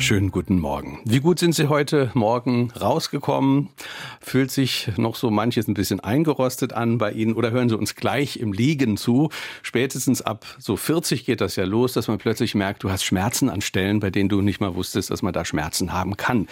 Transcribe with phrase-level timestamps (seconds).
[0.00, 1.00] Schönen guten Morgen.
[1.04, 3.70] Wie gut sind Sie heute Morgen rausgekommen?
[4.20, 7.96] Fühlt sich noch so manches ein bisschen eingerostet an bei Ihnen oder hören Sie uns
[7.96, 9.28] gleich im Liegen zu?
[9.62, 13.50] Spätestens ab so 40 geht das ja los, dass man plötzlich merkt, du hast Schmerzen
[13.50, 16.46] an Stellen, bei denen du nicht mal wusstest, dass man da Schmerzen haben kann.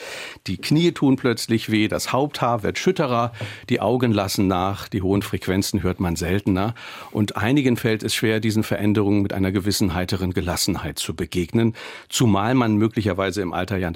[0.49, 3.31] Die Knie tun plötzlich weh, das Haupthaar wird schütterer,
[3.69, 6.75] die Augen lassen nach, die hohen Frequenzen hört man seltener
[7.13, 11.75] und einigen fällt es schwer, diesen Veränderungen mit einer gewissen heiteren Gelassenheit zu begegnen,
[12.09, 13.87] zumal man möglicherweise teilweise im Alter ja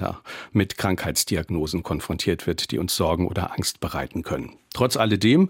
[0.51, 4.53] mit Krankheitsdiagnosen konfrontiert wird, die uns Sorgen oder Angst bereiten können.
[4.73, 5.49] Trotz alledem,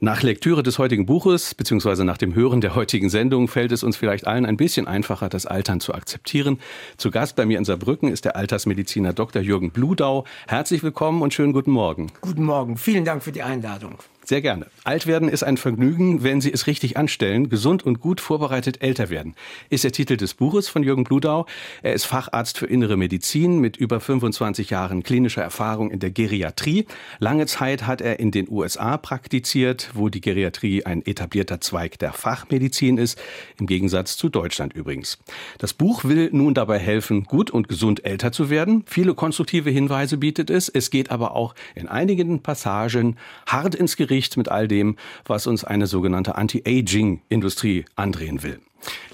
[0.00, 3.98] nach Lektüre des heutigen Buches beziehungsweise nach dem Hören der heutigen Sendung fällt es uns
[3.98, 6.58] vielleicht allen ein bisschen einfacher, das Altern zu akzeptieren.
[6.96, 9.42] Zu Gast bei mir in Saarbrücken ist der Altersmediziner Dr.
[9.42, 10.24] Jürgen Bludau.
[10.46, 12.10] Herzlich willkommen und schönen guten Morgen.
[12.22, 12.78] Guten Morgen.
[12.78, 13.98] Vielen Dank für die Einladung.
[14.24, 14.66] Sehr gerne.
[14.84, 17.48] Alt werden ist ein Vergnügen, wenn Sie es richtig anstellen.
[17.48, 19.34] Gesund und gut vorbereitet älter werden
[19.68, 21.46] ist der Titel des Buches von Jürgen Bludau.
[21.82, 26.86] Er ist Facharzt für innere Medizin mit über 25 Jahren klinischer Erfahrung in der Geriatrie.
[27.18, 32.12] Lange Zeit hat er in den USA praktiziert, wo die Geriatrie ein etablierter Zweig der
[32.12, 33.20] Fachmedizin ist,
[33.58, 35.18] im Gegensatz zu Deutschland übrigens.
[35.58, 38.84] Das Buch will nun dabei helfen, gut und gesund älter zu werden.
[38.86, 40.68] Viele konstruktive Hinweise bietet es.
[40.68, 45.46] Es geht aber auch in einigen Passagen hart ins Gericht Gericht mit all dem, was
[45.46, 48.60] uns eine sogenannte Anti-Aging-Industrie andrehen will.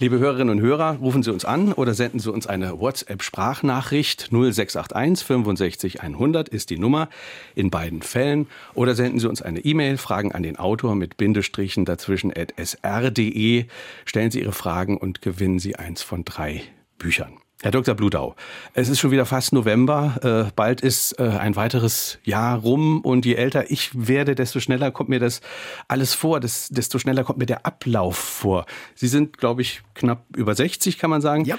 [0.00, 5.24] Liebe Hörerinnen und Hörer, rufen Sie uns an oder senden Sie uns eine WhatsApp-Sprachnachricht 0681
[5.24, 7.08] 65 100 ist die Nummer
[7.54, 11.84] in beiden Fällen oder senden Sie uns eine E-Mail, Fragen an den Autor mit Bindestrichen
[11.84, 13.66] dazwischen at sr.de.
[14.04, 16.62] Stellen Sie Ihre Fragen und gewinnen Sie eins von drei
[16.98, 17.34] Büchern.
[17.60, 17.96] Herr Dr.
[17.96, 18.36] Bludau,
[18.72, 20.46] es ist schon wieder fast November.
[20.48, 24.92] Äh, bald ist äh, ein weiteres Jahr rum und je älter ich werde, desto schneller
[24.92, 25.40] kommt mir das
[25.88, 28.64] alles vor, das, desto schneller kommt mir der Ablauf vor.
[28.94, 31.46] Sie sind, glaube ich, knapp über 60, kann man sagen.
[31.46, 31.58] Ja.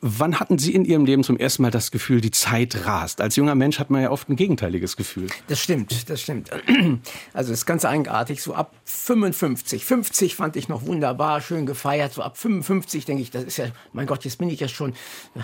[0.00, 3.20] Wann hatten Sie in Ihrem Leben zum ersten Mal das Gefühl, die Zeit rast?
[3.20, 5.28] Als junger Mensch hat man ja oft ein gegenteiliges Gefühl.
[5.46, 6.50] Das stimmt, das stimmt.
[7.32, 8.42] Also es ist ganz eigenartig.
[8.42, 12.12] So ab 55, 50 fand ich noch wunderbar, schön gefeiert.
[12.12, 14.94] So ab 55 denke ich, das ist ja, mein Gott, jetzt bin ich ja schon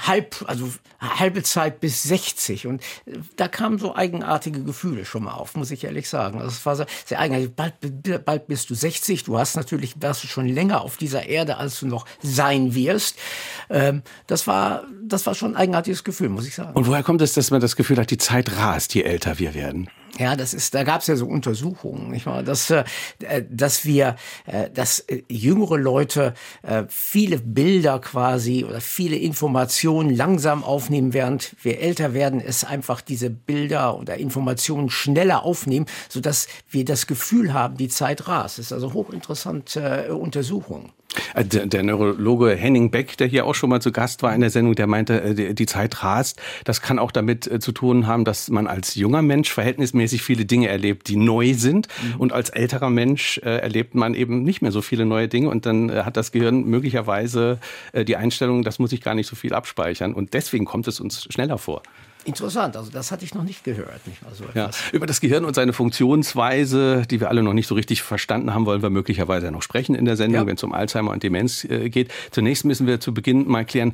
[0.07, 2.67] halb, also halbe Zeit bis 60.
[2.67, 6.39] Und äh, da kamen so eigenartige Gefühle schon mal auf, muss ich ehrlich sagen.
[6.39, 7.55] Also es war sehr, sehr eigenartig.
[7.55, 9.25] Bald, bald bist du 60.
[9.25, 13.19] Du hast natürlich, warst du schon länger auf dieser Erde, als du noch sein wirst.
[13.71, 16.75] Ähm, das war, das war schon ein eigenartiges Gefühl, muss ich sagen.
[16.75, 19.55] Und woher kommt es, dass man das Gefühl hat, die Zeit rast, je älter wir
[19.55, 19.89] werden?
[20.19, 22.45] Ja, das ist, da gab es ja so Untersuchungen, nicht wahr?
[22.45, 22.85] Dass, äh,
[23.51, 24.15] dass wir,
[24.47, 31.57] äh, dass äh, jüngere Leute äh, viele Bilder quasi oder viele Informationen langsam aufnehmen, während
[31.63, 37.09] wir älter werden, es einfach diese Bilder oder Informationen schneller aufnehmen, so dass wir das
[37.09, 38.59] Gefühl haben, die Zeit rast.
[38.59, 40.93] Das ist also hochinteressante äh, Untersuchung.
[41.35, 44.51] Äh, der, Neurologe Henning Beck, der hier auch schon mal zu Gast war in der
[44.51, 46.41] Sendung, der meinte, äh, die, Zeit rast.
[46.65, 50.45] Das kann auch damit äh, zu tun haben, dass man als junger Mensch verhältnismäßig viele
[50.45, 51.89] Dinge erlebt, die neu sind.
[52.03, 52.21] Mhm.
[52.21, 55.49] Und als älterer Mensch erlebt man eben nicht mehr so viele neue Dinge.
[55.49, 57.59] Und dann hat das Gehirn möglicherweise
[57.95, 60.15] die Einstellung, das muss ich gar nicht so viel abspeichern.
[60.15, 61.83] Und deswegen kommt es uns schneller vor.
[62.25, 64.07] Interessant, also das hatte ich noch nicht gehört.
[64.07, 64.19] Nicht?
[64.29, 68.03] Also ja, über das Gehirn und seine Funktionsweise, die wir alle noch nicht so richtig
[68.03, 70.47] verstanden haben, wollen wir möglicherweise noch sprechen in der Sendung, ja.
[70.47, 72.11] wenn es um Alzheimer und Demenz äh, geht.
[72.31, 73.93] Zunächst müssen wir zu Beginn mal klären,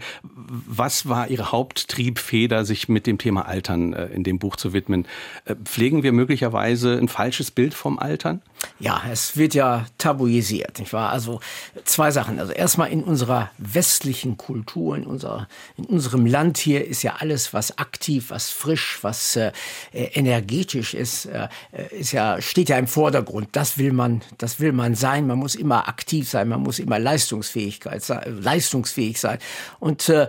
[0.48, 5.06] was war Ihre Haupttriebfeder, sich mit dem Thema Altern äh, in dem Buch zu widmen?
[5.44, 8.42] Äh, pflegen wir möglicherweise ein falsches Bild vom Altern?
[8.78, 11.10] Ja, es wird ja tabuisiert, nicht wahr?
[11.10, 11.40] Also
[11.84, 12.38] zwei Sachen.
[12.38, 17.52] Also erstmal in unserer westlichen Kultur, in, unserer, in unserem Land hier ist ja alles,
[17.52, 19.52] was aktiv, was frisch, was äh,
[19.92, 21.48] energetisch ist, äh,
[21.90, 23.48] ist ja, steht ja im Vordergrund.
[23.52, 25.26] Das will man, das will man sein.
[25.26, 29.38] Man muss immer aktiv sein, man muss immer Leistungsfähigkeit sein, leistungsfähig sein.
[29.78, 30.28] Und äh,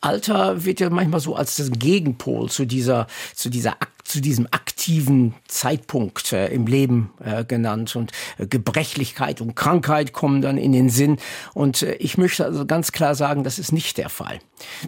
[0.00, 3.76] Alter wird ja manchmal so als das Gegenpol zu dieser, zu dieser
[4.06, 10.42] zu diesem aktiven Zeitpunkt äh, im Leben äh, genannt und äh, Gebrechlichkeit und Krankheit kommen
[10.42, 11.18] dann in den Sinn
[11.54, 14.38] und äh, ich möchte also ganz klar sagen, das ist nicht der Fall.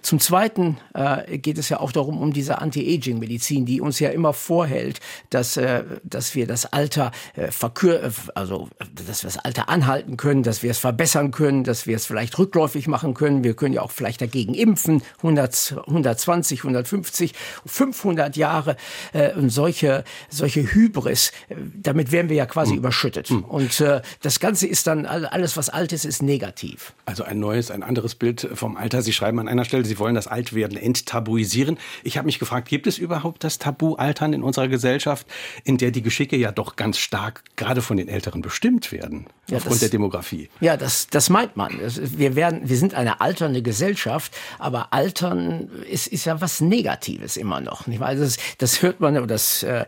[0.03, 4.33] Zum Zweiten äh, geht es ja auch darum um diese Anti-Aging-Medizin, die uns ja immer
[4.33, 5.01] vorhält,
[5.31, 7.11] dass äh, dass wir das Alter
[7.51, 11.97] verkür also dass wir das Alter anhalten können, dass wir es verbessern können, dass wir
[11.97, 13.45] es vielleicht rückläufig machen können.
[13.45, 17.35] Wir können ja auch vielleicht dagegen impfen leben 100, 120, 150,
[17.67, 18.77] 500 Jahre
[19.13, 22.79] äh, und solche, solche Hybris, äh, damit werden wir ja quasi mhm.
[22.79, 23.31] überschüttet.
[23.31, 23.45] Mhm.
[23.45, 26.93] Und äh, das Ganze ist dann, alles was alt ist, ist negativ.
[27.07, 29.03] Also ein neues, ein anderes Bild vom Alter.
[29.03, 31.79] Sie schreiben an einer Stelle, Sie wollen das Altwerden enttabuisieren.
[32.03, 35.27] Ich habe mich gefragt, gibt es überhaupt das Tabu Altern in unserer Gesellschaft,
[35.65, 39.57] in der die Geschicke ja doch ganz stark gerade von den Älteren bestimmt werden, ja,
[39.57, 40.49] aufgrund das, der Demografie?
[40.61, 41.79] Ja, das, das meint man.
[41.81, 47.61] Wir, werden, wir sind eine alternde Gesellschaft, aber Altern ist, ist ja was Negatives immer
[47.61, 47.87] noch.
[47.87, 48.03] Nicht?
[48.03, 49.85] Also das, das hört man, das äh,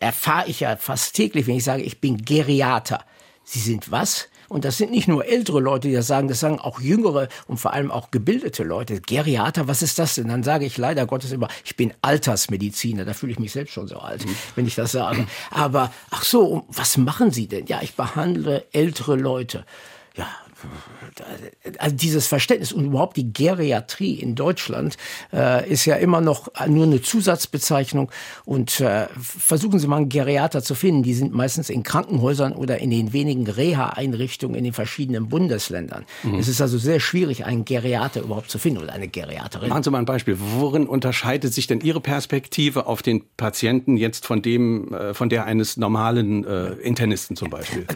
[0.00, 3.04] erfahre ich ja fast täglich, wenn ich sage, ich bin Geriater.
[3.44, 4.28] Sie sind was?
[4.52, 7.56] Und das sind nicht nur ältere Leute, die das sagen, das sagen auch jüngere und
[7.56, 9.00] vor allem auch gebildete Leute.
[9.00, 10.28] Geriater, was ist das denn?
[10.28, 13.06] Dann sage ich leider Gottes immer, ich bin Altersmediziner.
[13.06, 14.36] Da fühle ich mich selbst schon so alt, mhm.
[14.54, 15.26] wenn ich das sage.
[15.50, 17.64] Aber, ach so, was machen Sie denn?
[17.64, 19.64] Ja, ich behandle ältere Leute.
[20.16, 20.28] Ja,
[21.78, 24.96] also dieses Verständnis und überhaupt die Geriatrie in Deutschland
[25.32, 28.10] äh, ist ja immer noch nur eine Zusatzbezeichnung
[28.44, 31.02] und äh, versuchen Sie mal einen Geriater zu finden.
[31.02, 36.04] Die sind meistens in Krankenhäusern oder in den wenigen Reha-Einrichtungen in den verschiedenen Bundesländern.
[36.22, 36.36] Mhm.
[36.36, 39.68] Es ist also sehr schwierig, einen Geriater überhaupt zu finden oder eine Geriaterin.
[39.68, 40.36] Machen Sie mal ein Beispiel.
[40.38, 45.44] Worin unterscheidet sich denn Ihre Perspektive auf den Patienten jetzt von dem, äh, von der
[45.44, 47.86] eines normalen äh, Internisten zum Beispiel?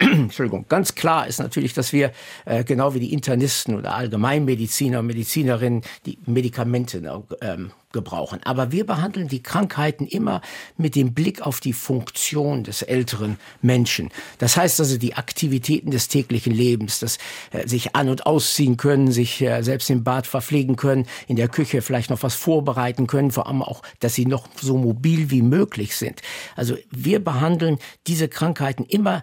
[0.00, 0.66] Entschuldigung.
[0.68, 2.12] Ganz klar ist natürlich, dass wir
[2.44, 8.40] äh, genau wie die Internisten oder Allgemeinmediziner und Medizinerinnen die Medikamente ähm, gebrauchen.
[8.44, 10.42] Aber wir behandeln die Krankheiten immer
[10.76, 14.10] mit dem Blick auf die Funktion des älteren Menschen.
[14.38, 17.18] Das heißt also die Aktivitäten des täglichen Lebens, das
[17.52, 21.48] äh, sich an- und ausziehen können, sich äh, selbst im Bad verpflegen können, in der
[21.48, 25.42] Küche vielleicht noch was vorbereiten können, vor allem auch, dass sie noch so mobil wie
[25.42, 26.20] möglich sind.
[26.54, 29.22] Also wir behandeln diese Krankheiten immer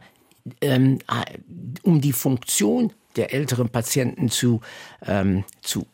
[0.62, 1.38] ähm, äh,
[1.84, 4.62] um die Funktion der älteren Patienten zu,
[5.06, 5.86] ähm, zu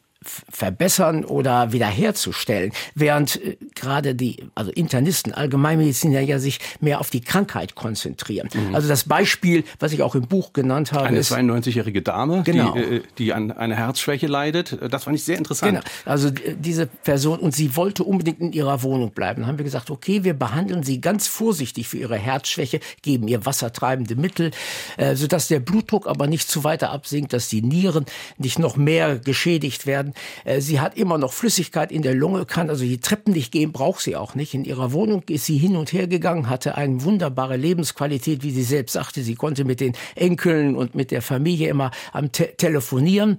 [0.52, 7.22] verbessern oder wiederherzustellen, während äh, gerade die also Internisten, Allgemeinmediziner ja sich mehr auf die
[7.22, 8.50] Krankheit konzentrieren.
[8.54, 8.76] Mhm.
[8.76, 12.74] Also das Beispiel, was ich auch im Buch genannt habe, eine 92-jährige Dame, genau.
[12.74, 14.78] die, äh, die an einer Herzschwäche leidet.
[14.90, 15.72] Das fand ich sehr interessant.
[15.72, 15.84] Genau.
[16.06, 19.42] Also diese Person und sie wollte unbedingt in ihrer Wohnung bleiben.
[19.42, 23.46] Dann haben wir gesagt, okay, wir behandeln sie ganz vorsichtig für ihre Herzschwäche, geben ihr
[23.46, 24.52] wassertreibende Mittel,
[24.98, 28.06] äh, sodass der Blutdruck aber nicht zu weiter absinkt, dass die Nieren
[28.38, 30.14] nicht noch mehr geschädigt werden.
[30.14, 30.19] Äh,
[30.60, 34.02] sie hat immer noch Flüssigkeit in der Lunge, kann also die Treppen nicht gehen, braucht
[34.02, 34.54] sie auch nicht.
[34.54, 38.64] In ihrer Wohnung ist sie hin und her gegangen, hatte eine wunderbare Lebensqualität, wie sie
[38.64, 39.22] selbst sagte.
[39.22, 43.38] Sie konnte mit den Enkeln und mit der Familie immer am Te telefonieren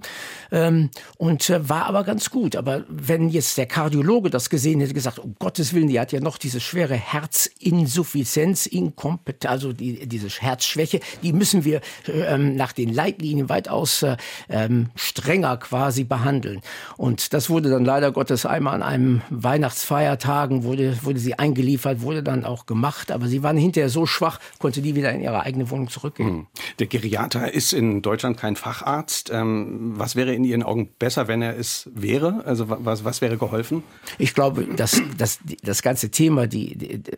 [0.51, 2.55] ähm, und äh, war aber ganz gut.
[2.55, 6.19] Aber wenn jetzt der Kardiologe das gesehen hätte, gesagt, um Gottes Willen, die hat ja
[6.19, 12.93] noch diese schwere Herzinsuffizienz, Inkompetenz, also die, diese Herzschwäche, die müssen wir ähm, nach den
[12.93, 14.17] Leitlinien weitaus äh,
[14.49, 16.60] ähm, strenger quasi behandeln.
[16.97, 22.23] Und das wurde dann leider Gottes einmal an einem Weihnachtsfeiertagen wurde, wurde sie eingeliefert, wurde
[22.23, 23.11] dann auch gemacht.
[23.11, 26.29] Aber sie waren hinterher so schwach, konnte die wieder in ihre eigene Wohnung zurückgehen.
[26.29, 26.47] Hm.
[26.79, 29.29] Der Geriater ist in Deutschland kein Facharzt.
[29.31, 32.43] Ähm, was wäre in Ihren Augen besser, wenn er es wäre?
[32.45, 33.83] Also was, was wäre geholfen?
[34.17, 37.11] Ich glaube, dass, dass das ganze Thema, die, die, die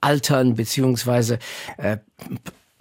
[0.00, 1.38] Altern beziehungsweise
[1.76, 1.98] äh,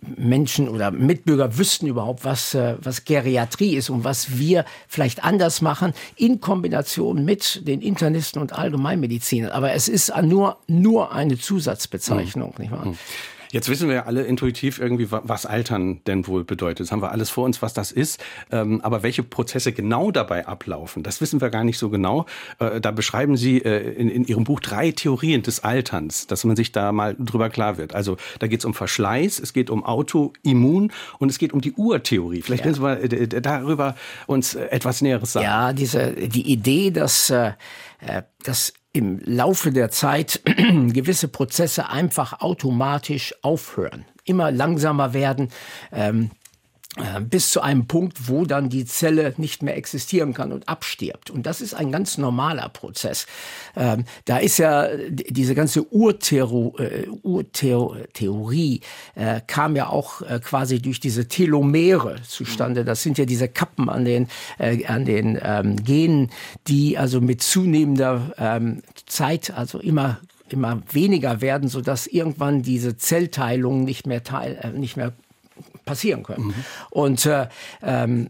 [0.01, 5.61] Menschen oder Mitbürger wüssten überhaupt, was, äh, was Geriatrie ist und was wir vielleicht anders
[5.61, 9.51] machen in Kombination mit den Internisten und Allgemeinmedizinern.
[9.51, 12.53] Aber es ist nur, nur eine Zusatzbezeichnung.
[12.57, 12.61] Mhm.
[12.63, 12.93] Nicht wahr?
[13.51, 16.85] Jetzt wissen wir ja alle intuitiv irgendwie, was Altern denn wohl bedeutet.
[16.85, 18.23] Das haben wir alles vor uns, was das ist.
[18.49, 22.25] Ähm, aber welche Prozesse genau dabei ablaufen, das wissen wir gar nicht so genau.
[22.59, 26.55] Äh, da beschreiben Sie äh, in, in Ihrem Buch drei Theorien des Alterns, dass man
[26.55, 27.93] sich da mal drüber klar wird.
[27.93, 31.73] Also da geht es um Verschleiß, es geht um Autoimmun und es geht um die
[31.73, 32.41] Urtheorie.
[32.41, 32.71] Vielleicht ja.
[32.71, 33.95] können Sie mal äh, darüber
[34.27, 35.45] uns etwas Näheres sagen.
[35.45, 37.33] Ja, diese, die Idee, dass,
[38.43, 45.49] dass im Laufe der Zeit gewisse Prozesse einfach automatisch aufhören, immer langsamer werden.
[45.91, 46.40] Ähm, äh,
[47.29, 51.29] bis zu einem Punkt, wo dann die Zelle nicht mehr existieren kann und abstirbt.
[51.29, 53.27] Und das ist ein ganz normaler Prozess.
[53.77, 58.81] Ähm, da ist ja diese ganze Urtheorie Urtheorie,
[59.15, 62.83] äh, kam ja auch äh, quasi durch diese Telomere zustande.
[62.83, 66.29] Das sind ja diese Kappen an den, äh, an den ähm, Genen,
[66.67, 70.19] die also mit zunehmender ähm, Zeit also immer
[70.49, 75.13] immer weniger werden, so dass irgendwann diese Zellteilung nicht mehr teil, äh, nicht mehr
[75.85, 76.47] passieren können.
[76.47, 76.53] Mhm.
[76.89, 77.47] Und äh,
[77.83, 78.29] ähm,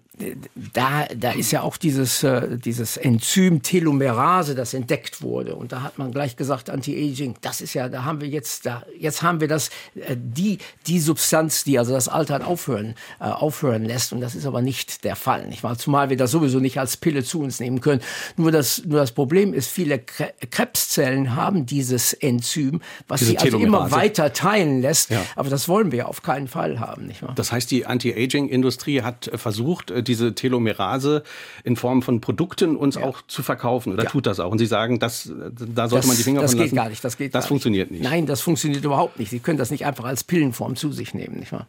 [0.74, 5.56] da, da ist ja auch dieses, äh, dieses Enzym Telomerase, das entdeckt wurde.
[5.56, 8.84] Und da hat man gleich gesagt, Anti-Aging, das ist ja, da haben wir jetzt, da,
[8.98, 13.86] jetzt haben wir das, äh, die, die Substanz, die also das Altern aufhören, äh, aufhören
[13.86, 14.14] lässt.
[14.14, 15.48] Und das ist aber nicht der Fall.
[15.48, 15.78] Nicht wahr?
[15.78, 18.02] Zumal wir das sowieso nicht als Pille zu uns nehmen können.
[18.38, 23.58] Nur das, nur das Problem ist, viele Krebszellen haben dieses Enzym, was Diese sie also
[23.60, 25.10] immer weiter teilen lässt.
[25.10, 25.24] Ja.
[25.36, 27.08] Aber das wollen wir auf keinen Fall haben.
[27.08, 27.34] Nicht wahr?
[27.36, 31.24] Das heißt, die Anti-Aging-Industrie hat äh, versucht, die diese Telomerase
[31.64, 33.04] in Form von Produkten uns ja.
[33.04, 34.10] auch zu verkaufen oder ja.
[34.10, 34.52] tut das auch?
[34.52, 36.70] Und Sie sagen, das, da sollte das, man die Finger das von lassen.
[36.70, 37.04] Das geht gar nicht.
[37.04, 38.04] Das, geht das funktioniert nicht.
[38.04, 39.30] Nein, das funktioniert überhaupt nicht.
[39.30, 41.68] Sie können das nicht einfach als Pillenform zu sich nehmen, nicht wahr?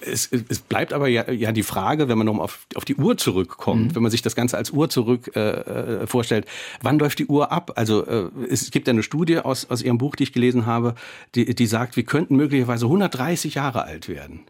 [0.00, 3.16] Es, es, bleibt aber ja, ja die Frage, wenn man noch auf, auf die Uhr
[3.16, 3.94] zurückkommt, mhm.
[3.94, 5.50] wenn man sich das Ganze als Uhr zurück äh,
[6.02, 6.46] äh, vorstellt,
[6.82, 7.72] wann läuft die Uhr ab?
[7.76, 10.94] Also äh, es gibt ja eine Studie aus, aus Ihrem Buch, die ich gelesen habe,
[11.34, 14.40] die, die sagt, wir könnten möglicherweise 130 Jahre alt werden.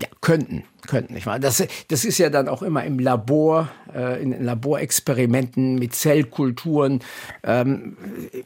[0.00, 1.38] Ja, könnten, könnten, nicht wahr?
[1.38, 7.00] Das, das ist ja dann auch immer im Labor, äh, in Laborexperimenten mit Zellkulturen,
[7.42, 7.96] ähm,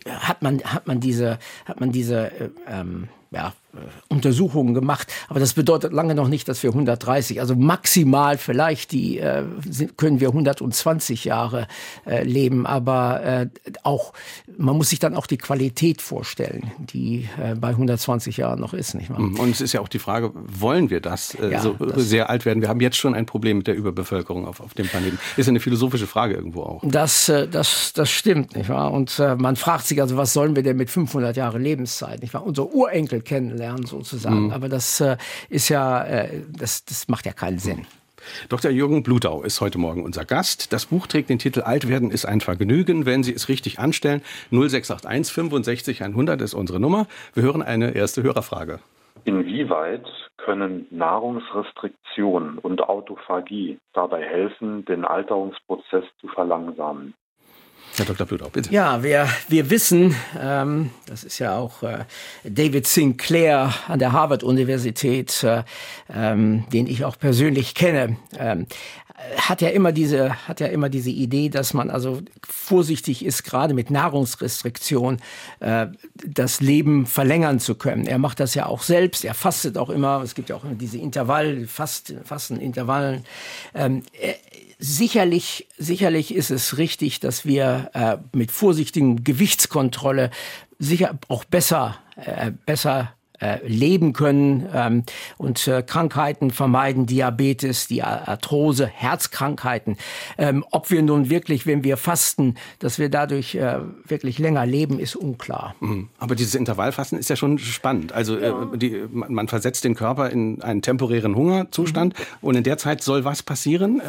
[0.06, 5.40] hat man, hat man diese, hat man diese, äh, ähm, ja, äh, Untersuchungen gemacht, aber
[5.40, 10.20] das bedeutet lange noch nicht, dass wir 130, also maximal vielleicht die äh, sind, können
[10.20, 11.66] wir 120 Jahre
[12.06, 13.49] äh, leben, aber äh,
[13.82, 14.12] auch
[14.58, 18.94] man muss sich dann auch die Qualität vorstellen, die äh, bei 120 Jahren noch ist,
[18.94, 19.20] nicht wahr?
[19.20, 19.38] Mhm.
[19.38, 22.30] Und es ist ja auch die Frage, wollen wir das, äh, ja, so das sehr
[22.30, 22.61] alt werden?
[22.61, 25.18] Wir haben jetzt schon ein Problem mit der Überbevölkerung auf, auf dem Planeten.
[25.37, 26.82] Ist eine philosophische Frage irgendwo auch.
[26.84, 28.92] Das, äh, das, das stimmt, nicht wahr?
[28.92, 32.34] Und äh, man fragt sich also, was sollen wir denn mit 500 Jahren Lebenszeit, nicht
[32.34, 32.46] wahr?
[32.46, 34.46] Unser Urenkel kennenlernen sozusagen.
[34.46, 34.50] Mhm.
[34.52, 35.16] Aber das äh,
[35.49, 37.87] ist ja, äh, das, das macht ja keinen Sinn.
[38.49, 38.71] Dr.
[38.71, 40.73] Jürgen Blutau ist heute Morgen unser Gast.
[40.73, 44.23] Das Buch trägt den Titel Altwerden ist ein Vergnügen, wenn Sie es richtig anstellen.
[44.50, 47.07] 0681 65 100 ist unsere Nummer.
[47.35, 48.81] Wir hören eine erste Hörerfrage.
[49.25, 57.14] Inwieweit können Nahrungsrestriktion und Autophagie dabei helfen, den Alterungsprozess zu verlangsamen?
[57.96, 58.26] Herr Dr.
[58.26, 58.72] Blutau, bitte.
[58.72, 62.04] Ja, wir, wir wissen, ähm, das ist ja auch äh,
[62.42, 65.62] David Sinclair an der Harvard-Universität, äh,
[66.12, 68.66] ähm, den ich auch persönlich kenne, ähm,
[69.36, 73.74] hat ja immer diese hat ja immer diese Idee, dass man also vorsichtig ist, gerade
[73.74, 75.18] mit Nahrungsrestriktion
[75.60, 75.86] äh,
[76.26, 78.06] das Leben verlängern zu können.
[78.06, 79.24] Er macht das ja auch selbst.
[79.24, 80.20] Er fastet auch immer.
[80.22, 83.24] Es gibt ja auch immer diese Intervall Fast, Fastenintervallen.
[83.74, 84.02] Ähm,
[84.87, 90.31] Sicherlich, sicherlich ist es richtig, dass wir äh, mit vorsichtigen Gewichtskontrolle
[90.79, 95.05] sicher auch besser, äh, besser äh, leben können ähm,
[95.38, 99.97] und äh, Krankheiten vermeiden, Diabetes, die Arthrose, Herzkrankheiten.
[100.37, 104.99] Ähm, ob wir nun wirklich, wenn wir fasten, dass wir dadurch äh, wirklich länger leben,
[104.99, 105.75] ist unklar.
[105.81, 106.11] Mhm.
[106.19, 108.12] Aber dieses Intervallfasten ist ja schon spannend.
[108.12, 108.67] Also äh, ja.
[108.76, 112.25] die, man versetzt den Körper in einen temporären Hungerzustand mhm.
[112.43, 114.03] und in der Zeit soll was passieren?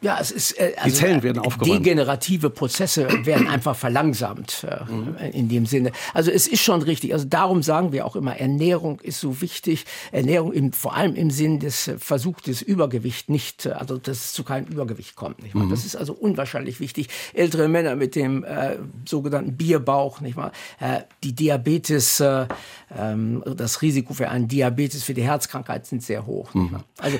[0.00, 1.84] Äh, ja, es ist äh, also die Zellen werden aufgeräumt.
[1.84, 5.16] Degenerative Prozesse werden einfach verlangsamt äh, mhm.
[5.32, 5.92] in dem Sinne.
[6.14, 7.12] Also es ist schon richtig.
[7.12, 9.86] Also darum sagen wir auch immer, Ernährung ist so wichtig.
[10.12, 14.32] Ernährung im, vor allem im Sinn des Versuchs des Übergewicht nicht, äh, also dass es
[14.32, 15.42] zu keinem Übergewicht kommt.
[15.42, 15.64] Nicht wahr?
[15.64, 15.70] Mhm.
[15.70, 17.08] Das ist also unwahrscheinlich wichtig.
[17.34, 20.52] Ältere Männer mit dem äh, sogenannten Bierbauch, nicht wahr?
[20.78, 22.46] Äh, die Diabetes, äh,
[22.96, 26.54] ähm, das Risiko für einen Diabetes, für die Herzkrankheit sind sehr hoch.
[26.54, 26.76] Mhm.
[26.98, 27.18] Also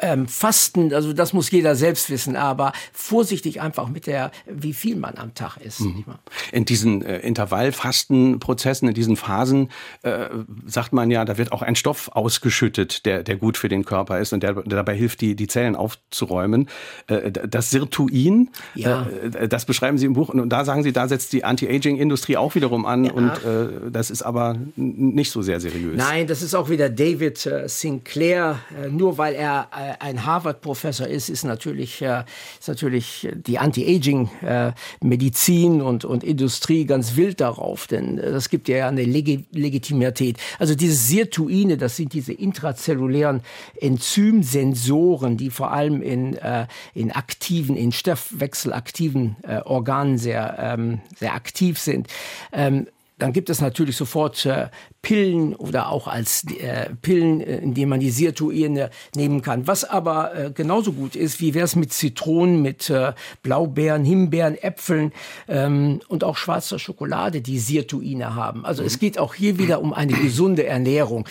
[0.00, 4.96] ähm, Fasten, also das muss jeder selbst wissen, aber vorsichtig einfach mit der, wie viel
[4.96, 5.80] man am Tag isst.
[5.80, 6.04] Mhm.
[6.52, 9.70] In diesen äh, Intervallfastenprozessen, in diesen Phasen,
[10.02, 10.26] äh,
[10.66, 14.20] sagt man ja, da wird auch ein Stoff ausgeschüttet, der, der gut für den Körper
[14.20, 16.68] ist und der, der dabei hilft, die, die Zellen aufzuräumen.
[17.08, 19.06] Äh, das Sirtuin, ja.
[19.34, 22.54] äh, das beschreiben Sie im Buch und da sagen Sie, da setzt die Anti-Aging-Industrie auch
[22.54, 23.12] wiederum an ja.
[23.12, 25.96] und äh, das ist aber nicht so sehr seriös.
[25.96, 28.60] Nein, das ist auch wieder David äh, Sinclair.
[28.82, 29.68] Äh, nur weil er
[30.00, 37.40] ein Harvard-Professor ist, ist natürlich natürlich, ist natürlich die Anti-Aging-Medizin und, und Industrie ganz wild
[37.40, 40.38] darauf, denn das gibt ja eine Leg Legitimität.
[40.58, 43.42] Also diese Sirtuine, das sind diese intrazellulären
[43.80, 51.34] Enzymsensoren, die vor allem in, äh, in aktiven, in stoffwechselaktiven äh, Organen sehr, ähm, sehr
[51.34, 52.08] aktiv sind.
[52.52, 52.86] Ähm,
[53.22, 54.68] dann gibt es natürlich sofort äh,
[55.02, 59.66] Pillen oder auch als äh, Pillen, äh, in denen man die Sirtuine nehmen kann.
[59.66, 63.12] Was aber äh, genauso gut ist, wie wäre es mit Zitronen, mit äh,
[63.42, 65.12] Blaubeeren, Himbeeren, Äpfeln
[65.48, 68.64] ähm, und auch schwarzer Schokolade, die Sirtuine haben.
[68.64, 68.86] Also mhm.
[68.86, 71.26] es geht auch hier wieder um eine gesunde Ernährung.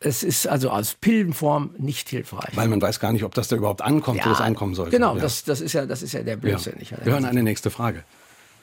[0.00, 2.56] Es ist also als Pillenform nicht hilfreich.
[2.56, 4.90] Weil man weiß gar nicht, ob das da überhaupt ankommt, ja, wo es ankommen sollte.
[4.90, 5.22] Genau, ja.
[5.22, 6.74] das, das, ist ja, das ist ja der Blödsinn.
[6.80, 6.96] Ja.
[7.04, 8.04] Wir hören eine nächste Frage.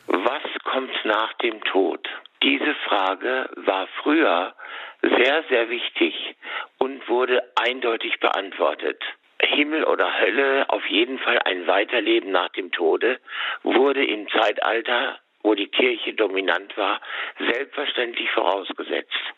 [0.08, 2.08] Was kommt nach dem Tod?
[2.41, 4.53] Diese Frage war früher
[5.01, 6.36] sehr, sehr wichtig
[6.77, 9.01] und wurde eindeutig beantwortet.
[9.41, 13.19] Himmel oder Hölle, auf jeden Fall ein Weiterleben nach dem Tode,
[13.63, 17.01] wurde im Zeitalter, wo die Kirche dominant war,
[17.39, 19.34] selbstverständlich vorausgesetzt.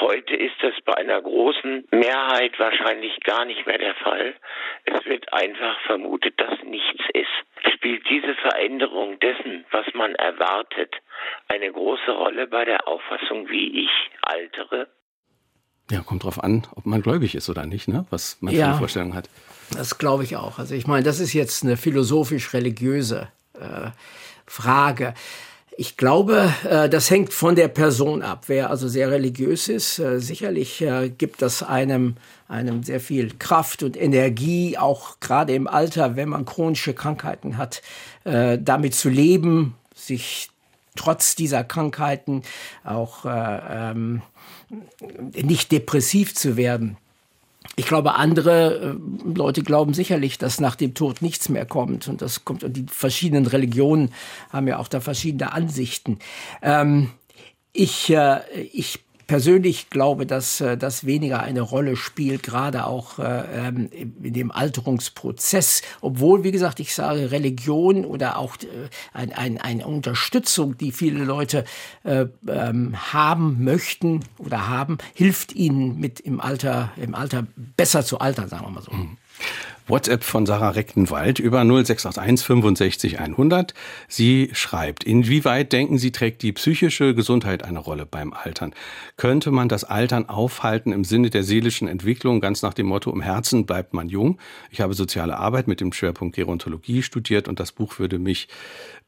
[0.00, 4.34] Heute ist das bei einer großen Mehrheit wahrscheinlich gar nicht mehr der Fall.
[4.84, 7.74] Es wird einfach vermutet, dass nichts ist.
[7.74, 10.94] Spielt diese Veränderung dessen, was man erwartet,
[11.48, 13.90] eine große Rolle bei der Auffassung, wie ich
[14.22, 14.88] altere?
[15.90, 18.06] Ja, kommt drauf an, ob man gläubig ist oder nicht, ne?
[18.10, 19.30] was man für eine Vorstellung hat.
[19.70, 20.58] Das glaube ich auch.
[20.58, 23.90] Also ich meine, das ist jetzt eine philosophisch-religiöse äh,
[24.46, 25.14] Frage.
[25.78, 28.44] Ich glaube, äh, das hängt von der Person ab.
[28.46, 32.16] Wer also sehr religiös ist, äh, sicherlich äh, gibt das einem,
[32.48, 37.82] einem sehr viel Kraft und Energie, auch gerade im Alter, wenn man chronische Krankheiten hat,
[38.24, 40.50] damit zu leben, sich
[40.94, 42.42] trotz dieser Krankheiten
[42.84, 44.22] auch ähm,
[45.32, 46.96] nicht depressiv zu werden.
[47.78, 52.08] Ich glaube, andere äh, Leute glauben sicherlich, dass nach dem Tod nichts mehr kommt.
[52.08, 54.12] Und das kommt, und die verschiedenen Religionen
[54.50, 56.18] haben ja auch da verschiedene Ansichten.
[56.62, 57.10] Ähm,
[57.74, 58.40] ich, äh,
[58.72, 64.32] ich persönlich glaube, dass äh, das weniger eine Rolle spielt, gerade auch äh, ähm, in
[64.32, 65.82] dem Alterungsprozess.
[66.00, 71.24] Obwohl, wie gesagt, ich sage, Religion oder auch äh, ein, ein, eine Unterstützung, die viele
[71.24, 71.64] Leute
[72.04, 78.18] äh, ähm, haben möchten oder haben, hilft ihnen mit im Alter, im Alter besser zu
[78.20, 78.92] altern, sagen wir mal so.
[78.92, 79.16] Mhm.
[79.88, 83.72] WhatsApp von Sarah Rechtenwald über 0681 65 100.
[84.08, 88.74] Sie schreibt, inwieweit denken Sie, trägt die psychische Gesundheit eine Rolle beim Altern?
[89.16, 93.20] Könnte man das Altern aufhalten im Sinne der seelischen Entwicklung, ganz nach dem Motto, im
[93.20, 94.38] Herzen bleibt man jung?
[94.72, 98.48] Ich habe soziale Arbeit mit dem Schwerpunkt Gerontologie studiert und das Buch würde mich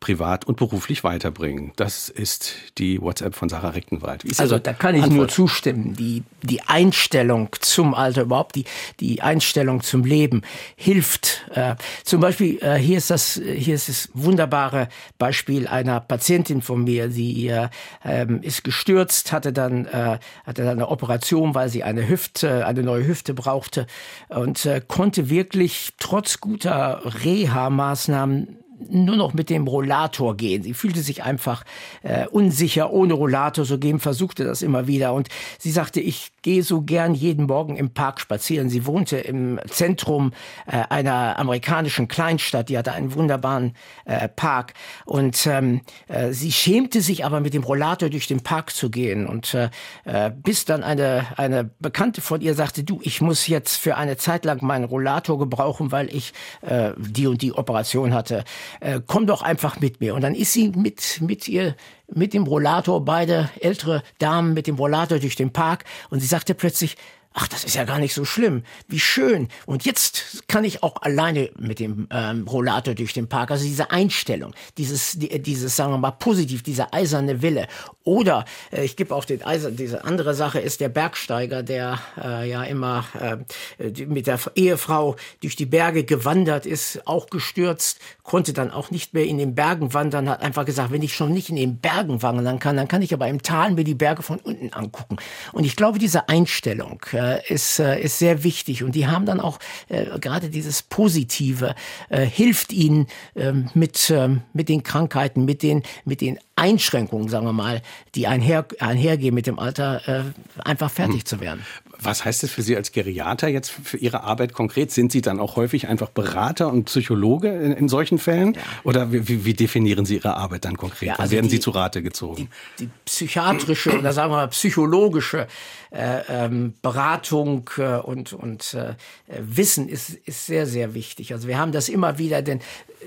[0.01, 1.73] privat und beruflich weiterbringen.
[1.77, 4.25] Das ist die WhatsApp von Sarah Rechtenwald.
[4.39, 5.19] also da kann ich Antwort?
[5.19, 5.95] nur zustimmen.
[5.97, 8.65] Die, die Einstellung zum Alter, überhaupt die,
[9.01, 10.43] die Einstellung zum Leben
[10.77, 11.49] hilft.
[11.53, 11.75] Äh,
[12.05, 14.89] zum Beispiel, äh, hier ist das, hier ist das wunderbare
[15.19, 17.69] Beispiel einer Patientin von mir, die äh,
[18.05, 22.85] ähm, ist gestürzt, hatte dann, äh, hatte dann eine Operation, weil sie eine Hüfte, eine
[22.85, 23.87] neue Hüfte brauchte
[24.29, 30.63] und äh, konnte wirklich trotz guter Reha-Maßnahmen nur noch mit dem Rollator gehen.
[30.63, 31.65] Sie fühlte sich einfach
[32.03, 35.13] äh, unsicher ohne Rollator, so gehen versuchte das immer wieder.
[35.15, 38.69] Und sie sagte, ich gehe so gern jeden Morgen im Park spazieren.
[38.69, 40.33] Sie wohnte im Zentrum
[40.67, 44.75] äh, einer amerikanischen Kleinstadt, die hatte einen wunderbaren äh, Park.
[45.05, 49.27] Und ähm, äh, sie schämte sich aber mit dem Rollator durch den Park zu gehen.
[49.27, 49.71] Und äh,
[50.05, 54.17] äh bis dann eine, eine Bekannte von ihr sagte, du, ich muss jetzt für eine
[54.17, 56.33] Zeit lang meinen Rollator gebrauchen, weil ich
[56.63, 58.45] äh, die und die Operation hatte
[58.81, 60.15] äh, komm doch einfach mit mir.
[60.15, 61.77] Und dann ist sie mit, mit ihr,
[62.13, 66.55] mit dem Rollator, beide ältere Damen mit dem Rollator durch den Park und sie sagte
[66.55, 66.97] plötzlich,
[67.39, 69.49] ach, das ist ja gar nicht so schlimm, wie schön.
[69.65, 73.53] Und jetzt kann ich auch alleine mit dem ähm, Rollator durch den Park.
[73.53, 77.69] Also diese Einstellung, dieses, die, dieses, sagen wir mal, positiv, dieser eiserne Wille.
[78.03, 82.51] Oder äh, ich gebe auch den Eisern, diese andere Sache ist der Bergsteiger, der äh,
[82.51, 88.73] ja immer äh, mit der Ehefrau durch die Berge gewandert ist, auch gestürzt, konnte dann
[88.73, 91.57] auch nicht mehr in den Bergen wandern, hat einfach gesagt, wenn ich schon nicht in
[91.57, 94.73] den Bergen wandern kann, dann kann ich aber im Tal mir die Berge von unten
[94.73, 95.19] angucken.
[95.53, 98.83] Und ich glaube, diese Einstellung, äh, äh, ist, äh, ist sehr wichtig.
[98.83, 101.75] Und die haben dann auch äh, gerade dieses Positive,
[102.09, 107.47] äh, hilft ihnen ähm, mit, ähm, mit den Krankheiten, mit den, mit den Einschränkungen, sagen
[107.47, 107.83] wir mal,
[108.15, 110.23] die einher, einhergehen mit dem Alter, äh,
[110.65, 111.27] einfach fertig hm.
[111.27, 111.65] zu werden.
[112.01, 114.93] Was heißt das für Sie als Geriater jetzt für Ihre Arbeit konkret?
[114.93, 118.55] Sind Sie dann auch häufig einfach Berater und Psychologe in, in solchen Fällen?
[118.55, 118.61] Ja.
[118.85, 121.09] Oder wie, wie, definieren Sie Ihre Arbeit dann konkret?
[121.09, 122.49] Ja, also werden die, Sie zu Rate gezogen?
[122.79, 125.49] Die, die psychiatrische oder sagen wir mal psychologische
[125.91, 128.95] äh, ähm, Beratung äh, und, und äh,
[129.41, 131.33] Wissen ist, ist sehr, sehr wichtig.
[131.33, 132.61] Also wir haben das immer wieder, denn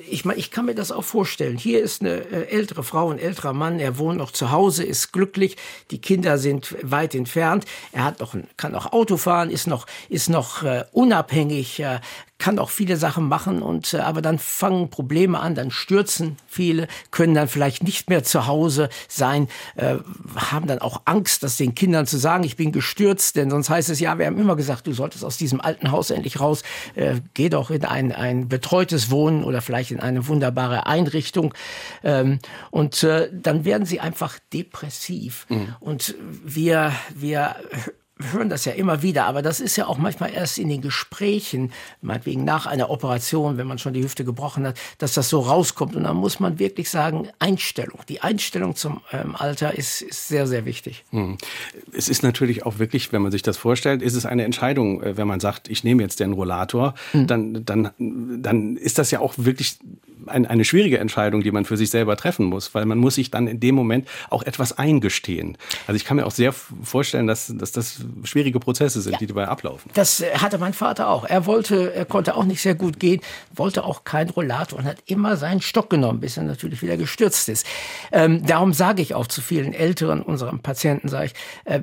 [0.09, 1.57] ich ich kann mir das auch vorstellen.
[1.57, 5.11] Hier ist eine äh, ältere Frau, ein älterer Mann, er wohnt noch zu Hause, ist
[5.11, 5.57] glücklich,
[5.91, 10.29] die Kinder sind weit entfernt, er hat noch, kann noch Auto fahren, ist noch, ist
[10.29, 11.99] noch äh, unabhängig, äh,
[12.41, 16.87] kann auch viele Sachen machen und äh, aber dann fangen Probleme an, dann stürzen viele,
[17.11, 19.97] können dann vielleicht nicht mehr zu Hause sein, äh,
[20.35, 23.89] haben dann auch Angst, das den Kindern zu sagen, ich bin gestürzt, denn sonst heißt
[23.89, 26.63] es ja, wir haben immer gesagt, du solltest aus diesem alten Haus endlich raus,
[26.95, 31.53] äh, geh doch in ein, ein betreutes Wohnen oder vielleicht in eine wunderbare Einrichtung
[32.03, 32.39] ähm,
[32.71, 35.75] und äh, dann werden sie einfach depressiv mhm.
[35.79, 37.55] und wir wir
[38.31, 41.71] hören das ja immer wieder, aber das ist ja auch manchmal erst in den Gesprächen,
[42.01, 45.95] meinetwegen nach einer Operation, wenn man schon die Hüfte gebrochen hat, dass das so rauskommt.
[45.95, 47.99] Und da muss man wirklich sagen, Einstellung.
[48.09, 51.03] Die Einstellung zum ähm, Alter ist, ist sehr, sehr wichtig.
[51.11, 51.37] Hm.
[51.93, 55.17] Es ist natürlich auch wirklich, wenn man sich das vorstellt, ist es eine Entscheidung, äh,
[55.17, 57.27] wenn man sagt, ich nehme jetzt den Rollator, hm.
[57.27, 59.79] dann, dann, dann ist das ja auch wirklich
[60.27, 63.31] ein, eine schwierige Entscheidung, die man für sich selber treffen muss, weil man muss sich
[63.31, 65.57] dann in dem Moment auch etwas eingestehen.
[65.87, 69.17] Also ich kann mir auch sehr vorstellen, dass, dass das schwierige Prozesse sind, ja.
[69.19, 69.89] die dabei ablaufen.
[69.93, 71.25] Das äh, hatte mein Vater auch.
[71.25, 73.21] Er wollte, er konnte auch nicht sehr gut gehen,
[73.53, 77.49] wollte auch kein Rollator und hat immer seinen Stock genommen, bis er natürlich wieder gestürzt
[77.49, 77.65] ist.
[78.11, 81.33] Ähm, darum sage ich auch zu vielen älteren unseren Patienten, sage ich,
[81.65, 81.81] äh,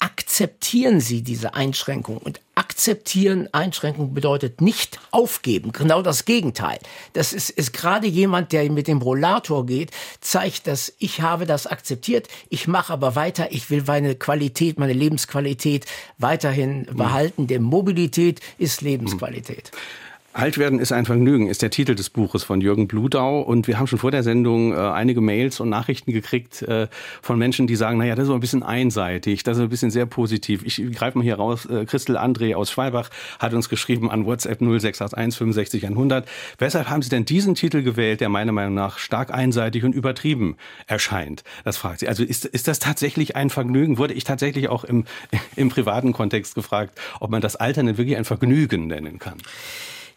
[0.00, 2.18] akzeptieren Sie diese Einschränkung.
[2.18, 5.72] Und akzeptieren Einschränkung bedeutet nicht aufgeben.
[5.72, 6.78] Genau das Gegenteil.
[7.12, 11.66] Das ist, ist gerade jemand, der mit dem Rollator geht, zeigt, dass ich habe das
[11.66, 12.28] akzeptiert.
[12.48, 13.52] Ich mache aber weiter.
[13.52, 15.86] Ich will meine Qualität, meine Lebensqualität
[16.18, 16.96] weiterhin mhm.
[16.96, 17.46] behalten.
[17.46, 19.70] Denn Mobilität ist Lebensqualität.
[19.72, 20.09] Mhm.
[20.32, 23.40] Alt werden ist ein Vergnügen, ist der Titel des Buches von Jürgen Bludau.
[23.40, 26.86] Und wir haben schon vor der Sendung äh, einige Mails und Nachrichten gekriegt äh,
[27.20, 30.06] von Menschen, die sagen, naja, das ist ein bisschen einseitig, das ist ein bisschen sehr
[30.06, 30.62] positiv.
[30.64, 31.66] Ich greife mal hier raus.
[31.66, 36.28] Äh, Christel André aus Schwalbach hat uns geschrieben an WhatsApp 0681 65 100.
[36.58, 40.56] Weshalb haben Sie denn diesen Titel gewählt, der meiner Meinung nach stark einseitig und übertrieben
[40.86, 41.42] erscheint?
[41.64, 42.08] Das fragt sie.
[42.08, 43.98] Also ist, ist das tatsächlich ein Vergnügen?
[43.98, 45.06] Wurde ich tatsächlich auch im,
[45.56, 49.38] im privaten Kontext gefragt, ob man das Altern denn wirklich ein Vergnügen nennen kann?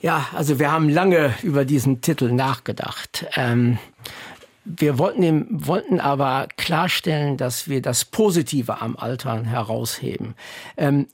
[0.03, 3.25] Ja, also wir haben lange über diesen Titel nachgedacht.
[3.37, 3.77] Ähm,
[4.65, 10.35] wir wollten, wollten aber klarstellen, dass wir das Positive am Altern herausheben.
[10.75, 11.07] Ähm,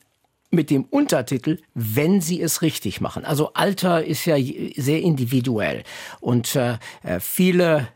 [0.49, 3.25] mit dem Untertitel, wenn sie es richtig machen.
[3.25, 4.37] Also Alter ist ja
[4.75, 5.83] sehr individuell
[6.19, 7.89] und äh, äh viele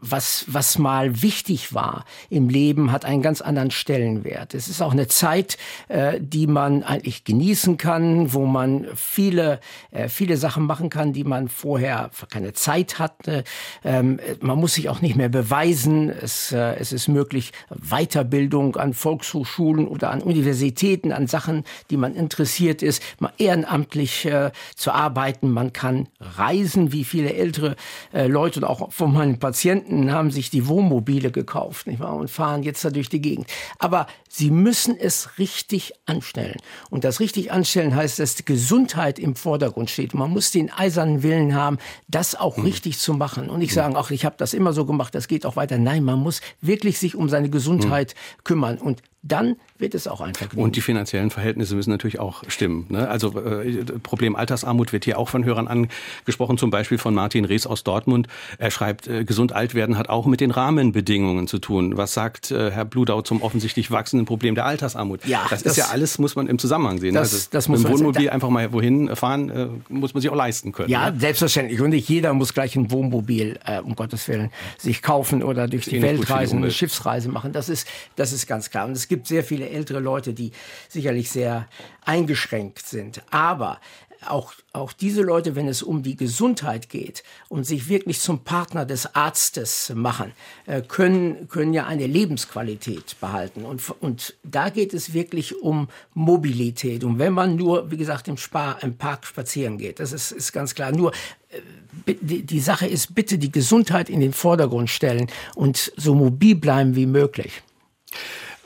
[0.00, 4.54] was, was mal wichtig war im Leben, hat einen ganz anderen Stellenwert.
[4.54, 10.08] Es ist auch eine Zeit, äh, die man eigentlich genießen kann, wo man viele, äh,
[10.08, 13.42] viele Sachen machen kann, die man vorher keine Zeit hatte.
[13.82, 16.10] Ähm, man muss sich auch nicht mehr beweisen.
[16.10, 22.82] Es, es ist möglich, Weiterbildung an Volkshochschulen oder an Universitäten, an Sachen, die man interessiert
[22.82, 24.28] ist, mal ehrenamtlich
[24.76, 25.50] zu arbeiten.
[25.50, 27.76] Man kann reisen, wie viele ältere
[28.12, 32.14] Leute und auch von meinen Patienten haben sich die Wohnmobile gekauft nicht wahr?
[32.14, 33.46] und fahren jetzt da durch die Gegend.
[33.78, 36.56] Aber sie müssen es richtig anstellen.
[36.90, 40.14] Und das richtig anstellen heißt, dass die Gesundheit im Vordergrund steht.
[40.14, 42.64] Man muss den eisernen Willen haben, das auch hm.
[42.64, 43.50] richtig zu machen.
[43.50, 43.76] Und nicht hm.
[43.76, 45.78] sagen, ach, ich habe das immer so gemacht, das geht auch weiter.
[45.78, 48.44] Nein, man muss wirklich sich um seine Gesundheit hm.
[48.44, 48.78] kümmern.
[48.78, 50.62] Und dann wird es auch ein Vergnügen.
[50.62, 52.86] Und die finanziellen Verhältnisse müssen natürlich auch stimmen.
[52.90, 53.08] Ne?
[53.08, 57.66] Also äh, Problem Altersarmut wird hier auch von Hörern angesprochen, zum Beispiel von Martin Rees
[57.66, 58.28] aus Dortmund.
[58.58, 61.96] Er schreibt, äh, gesund alt werden hat auch mit den Rahmenbedingungen zu tun.
[61.96, 65.24] Was sagt äh, Herr Bludau zum offensichtlich wachsenden Problem der Altersarmut?
[65.26, 67.14] Ja, das, das ist ja alles, muss man im Zusammenhang sehen.
[67.14, 70.36] Das, also, das muss dem Wohnmobil einfach mal wohin fahren, äh, muss man sich auch
[70.36, 70.90] leisten können.
[70.90, 71.18] Ja, ne?
[71.18, 71.80] selbstverständlich.
[71.80, 75.86] Und nicht jeder muss gleich ein Wohnmobil, äh, um Gottes Willen, sich kaufen oder durch
[75.86, 77.52] die eh Welt reisen, eine Schiffsreise machen.
[77.52, 78.86] Das ist, das ist ganz klar.
[78.86, 80.52] Und es gibt sehr viele ältere Leute, die
[80.88, 81.68] sicherlich sehr
[82.04, 83.22] eingeschränkt sind.
[83.30, 83.80] Aber
[84.28, 88.84] auch, auch diese Leute, wenn es um die Gesundheit geht und sich wirklich zum Partner
[88.84, 90.32] des Arztes machen,
[90.66, 93.64] äh, können, können ja eine Lebensqualität behalten.
[93.64, 97.04] Und, und da geht es wirklich um Mobilität.
[97.04, 100.52] Und wenn man nur, wie gesagt, im, Spar, im Park spazieren geht, das ist, ist
[100.52, 100.92] ganz klar.
[100.92, 101.12] Nur
[101.50, 106.56] äh, die, die Sache ist, bitte die Gesundheit in den Vordergrund stellen und so mobil
[106.56, 107.62] bleiben wie möglich.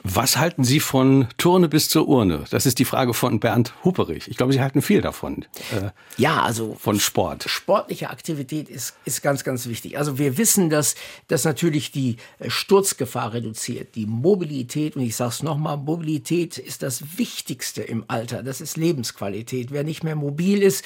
[0.03, 2.45] Was halten Sie von Turne bis zur Urne?
[2.51, 4.29] Das ist die Frage von Bernd Huperich.
[4.29, 5.45] Ich glaube, Sie halten viel davon.
[5.71, 7.45] Äh, ja, also von Sport.
[7.49, 9.97] Sportliche Aktivität ist, ist ganz, ganz wichtig.
[9.97, 10.95] Also wir wissen, dass
[11.27, 14.95] das natürlich die äh, Sturzgefahr reduziert, die Mobilität.
[14.95, 18.41] Und ich sage es nochmal, Mobilität ist das Wichtigste im Alter.
[18.41, 19.71] Das ist Lebensqualität.
[19.71, 20.85] Wer nicht mehr mobil ist,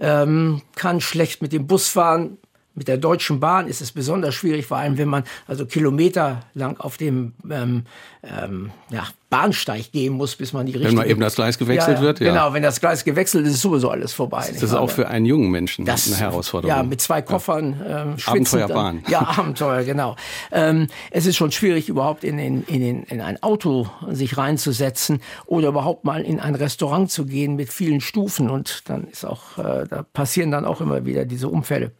[0.00, 2.38] ähm, kann schlecht mit dem Bus fahren,
[2.74, 6.78] mit der Deutschen Bahn ist es besonders schwierig, vor allem wenn man also Kilometer lang
[6.80, 7.84] auf dem ähm,
[8.22, 10.90] ähm, ja, Bahnsteig gehen muss, bis man die richtige...
[10.90, 12.32] Wenn man eben das Gleis gewechselt ja, wird, ja.
[12.32, 14.48] Genau, wenn das Gleis gewechselt ist, ist sowieso alles vorbei.
[14.52, 16.76] Das ist auch für einen jungen Menschen das, eine Herausforderung.
[16.76, 18.02] Ja, mit zwei Koffern ja.
[18.02, 19.02] ähm, Abenteuerbahn.
[19.02, 20.16] Dann, ja, Abenteuer, genau.
[20.50, 25.68] Ähm, es ist schon schwierig, überhaupt in, in, in, in ein Auto sich reinzusetzen oder
[25.68, 29.86] überhaupt mal in ein Restaurant zu gehen mit vielen Stufen und dann ist auch, äh,
[29.88, 31.92] da passieren dann auch immer wieder diese Unfälle.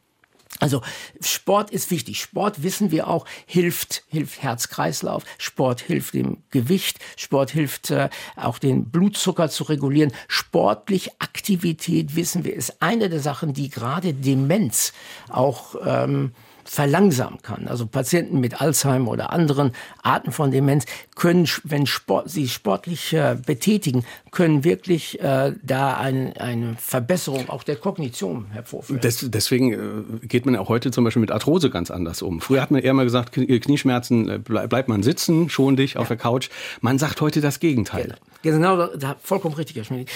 [0.64, 0.80] Also
[1.20, 2.22] Sport ist wichtig.
[2.22, 5.22] Sport wissen wir auch hilft hilft Herz-Kreislauf.
[5.36, 7.00] Sport hilft dem Gewicht.
[7.18, 10.10] Sport hilft äh, auch den Blutzucker zu regulieren.
[10.26, 14.94] Sportlich Aktivität wissen wir ist eine der Sachen, die gerade Demenz
[15.28, 16.32] auch ähm,
[16.64, 17.68] verlangsamen kann.
[17.68, 19.72] Also Patienten mit Alzheimer oder anderen
[20.02, 26.38] Arten von Demenz können, wenn Sport, sie sportlich äh, betätigen, können wirklich äh, da eine,
[26.40, 29.00] eine Verbesserung auch der Kognition hervorführen.
[29.00, 29.72] Des, deswegen
[30.22, 32.40] äh, geht man auch heute zum Beispiel mit Arthrose ganz anders um.
[32.40, 36.00] Früher hat man eher mal gesagt, Knieschmerzen, äh, bleib, bleib man sitzen, schon dich ja.
[36.00, 36.50] auf der Couch.
[36.80, 38.04] Man sagt heute das Gegenteil.
[38.04, 38.16] Genau,
[38.52, 40.10] genau da, vollkommen richtig, Herr Schmidt.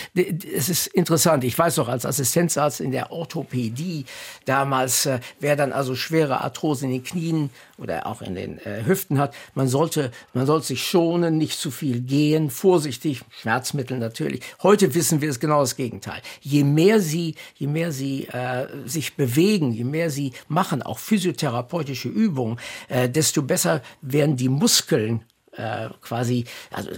[0.45, 1.45] Es ist interessant.
[1.45, 4.05] Ich weiß doch, als Assistenzarzt in der Orthopädie
[4.45, 8.85] damals, äh, wer dann also schwere Arthrose in den Knien oder auch in den äh,
[8.85, 14.43] Hüften hat, man sollte, man sollte sich schonen, nicht zu viel gehen, vorsichtig, Schmerzmittel natürlich.
[14.63, 16.21] Heute wissen wir es genau das Gegenteil.
[16.41, 22.09] Je mehr sie, je mehr sie äh, sich bewegen, je mehr sie machen, auch physiotherapeutische
[22.09, 25.25] Übungen, äh, desto besser werden die Muskeln
[25.59, 26.95] äh, quasi, also äh,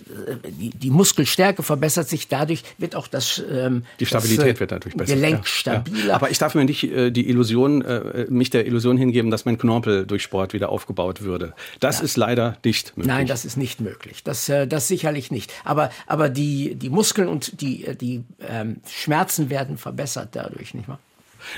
[0.49, 4.73] die, die Muskelstärke verbessert sich, dadurch wird auch das ähm, Die Stabilität das, äh, wird
[4.73, 5.15] dadurch besser.
[5.15, 5.47] Gelenk ja.
[5.47, 6.07] stabiler.
[6.09, 6.15] Ja.
[6.15, 9.59] Aber ich darf mir nicht äh, die Illusion, äh, mich der Illusion hingeben, dass mein
[9.59, 11.55] Knorpel durch Sport wieder aufgebaut würde.
[11.81, 12.05] Das ja.
[12.05, 13.13] ist leider nicht möglich.
[13.13, 14.23] Nein, das ist nicht möglich.
[14.25, 15.53] Das, das sicherlich nicht.
[15.65, 20.99] Aber, aber die, die Muskeln und die, die ähm, Schmerzen werden verbessert dadurch, nicht wahr?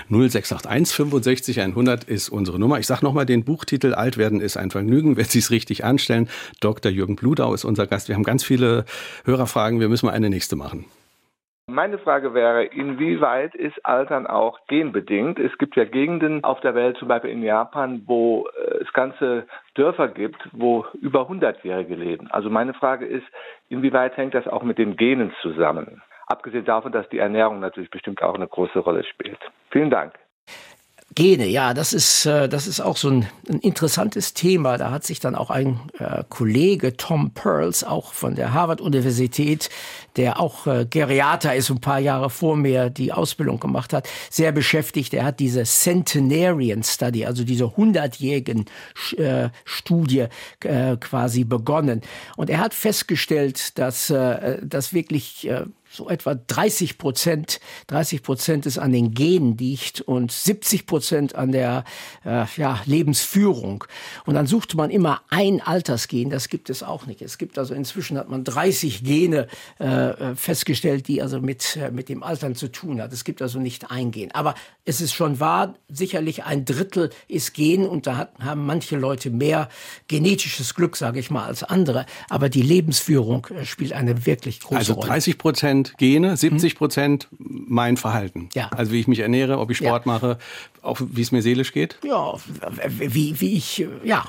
[0.08, 2.78] 0681 65 100 ist unsere Nummer.
[2.78, 6.28] Ich sage nochmal den Buchtitel Alt werden ist ein Vergnügen, wenn Sie es richtig anstellen.
[6.60, 6.90] Dr.
[6.90, 8.08] Jürgen Bludau ist unser Gast.
[8.08, 8.84] Wir haben ganz viele
[9.24, 9.80] Hörerfragen.
[9.80, 10.86] Wir müssen mal eine nächste machen.
[11.68, 15.38] Meine Frage wäre, inwieweit ist Altern auch genbedingt?
[15.38, 19.46] Es gibt ja Gegenden auf der Welt, zum Beispiel in Japan, wo äh, es ganze
[19.74, 22.28] Dörfer gibt, wo über 100-Jährige leben.
[22.30, 23.24] Also meine Frage ist,
[23.68, 26.02] inwieweit hängt das auch mit den Genen zusammen?
[26.26, 29.38] Abgesehen davon, dass die Ernährung natürlich bestimmt auch eine große Rolle spielt.
[29.70, 30.14] Vielen Dank.
[31.14, 34.78] Gene, ja, das ist, äh, das ist auch so ein, ein interessantes Thema.
[34.78, 39.68] Da hat sich dann auch ein äh, Kollege, Tom Pearls, auch von der Harvard-Universität,
[40.16, 44.52] der auch äh, Geriater ist, ein paar Jahre vor mir die Ausbildung gemacht hat, sehr
[44.52, 45.12] beschäftigt.
[45.12, 48.64] Er hat diese Centenarian Study, also diese hundertjährigen
[49.18, 50.28] äh, Studie
[50.64, 52.00] äh, quasi begonnen.
[52.38, 55.50] Und er hat festgestellt, dass, äh, dass wirklich
[55.92, 61.52] so etwa 30 Prozent, 30 Prozent ist an den Genen liegt und 70 Prozent an
[61.52, 61.85] der
[62.24, 63.85] äh, ja, Lebensführung.
[64.24, 67.20] Und dann sucht man immer ein Altersgen, das gibt es auch nicht.
[67.20, 72.09] Es gibt also inzwischen hat man 30 Gene äh, festgestellt, die also mit, äh, mit
[72.09, 73.12] dem Altern zu tun hat.
[73.12, 74.33] Es gibt also nicht ein Gen.
[74.33, 78.96] Aber es ist schon wahr, sicherlich ein Drittel ist Gen und da hat, haben manche
[78.96, 79.68] Leute mehr
[80.09, 82.07] genetisches Glück, sage ich mal, als andere.
[82.31, 85.02] Aber die Lebensführung äh, spielt eine wirklich große also Rolle.
[85.02, 88.48] Also 30 Prozent Prozent Gene, 70 Prozent mein Verhalten.
[88.54, 88.68] Ja.
[88.68, 90.12] Also wie ich mich ernähre, ob ich Sport ja.
[90.12, 90.38] mache,
[90.82, 91.98] auch wie es mir seelisch geht.
[92.04, 92.34] Ja,
[92.86, 94.24] wie, wie ich, ja,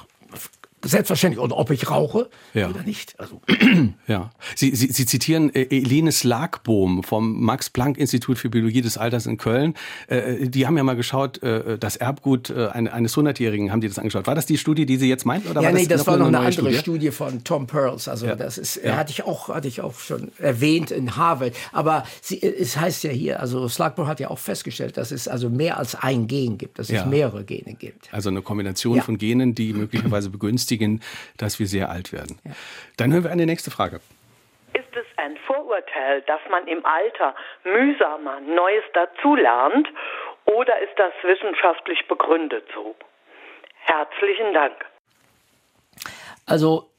[0.83, 1.43] selbstverständlich.
[1.43, 2.69] Und ob ich rauche ja.
[2.69, 3.19] oder nicht.
[3.19, 3.41] Also.
[4.07, 4.31] Ja.
[4.55, 9.75] Sie, Sie, Sie zitieren äh, Eline Slagbohm vom Max-Planck-Institut für Biologie des Alters in Köln.
[10.07, 14.27] Äh, die haben ja mal geschaut, äh, das Erbgut eines 100-Jährigen, haben die das angeschaut.
[14.27, 15.49] War das die Studie, die Sie jetzt meinten?
[15.49, 16.77] Oder ja, war nee, das, das war noch eine, eine andere Studie?
[16.77, 17.11] Studie?
[17.11, 18.07] von Tom Pearls.
[18.07, 18.35] Also ja.
[18.35, 18.97] das ist, ja.
[18.97, 21.53] hatte ich auch, hatte ich auch schon erwähnt in Harvard.
[21.71, 25.49] Aber sie, es heißt ja hier, also Slagbohm hat ja auch festgestellt, dass es also
[25.49, 28.13] mehr als ein Gen gibt, dass es mehrere Gene gibt.
[28.13, 31.01] Also eine Kombination von Genen, die möglicherweise begünstigen begünstigen,
[31.37, 32.39] dass wir sehr alt werden.
[32.43, 32.51] Ja.
[32.97, 33.99] Dann hören wir eine nächste Frage.
[34.73, 39.87] Ist es ein Vorurteil, dass man im Alter mühsamer Neues dazulernt
[40.45, 42.95] oder ist das wissenschaftlich begründet so?
[43.85, 44.73] Herzlichen Dank.
[46.45, 46.89] Also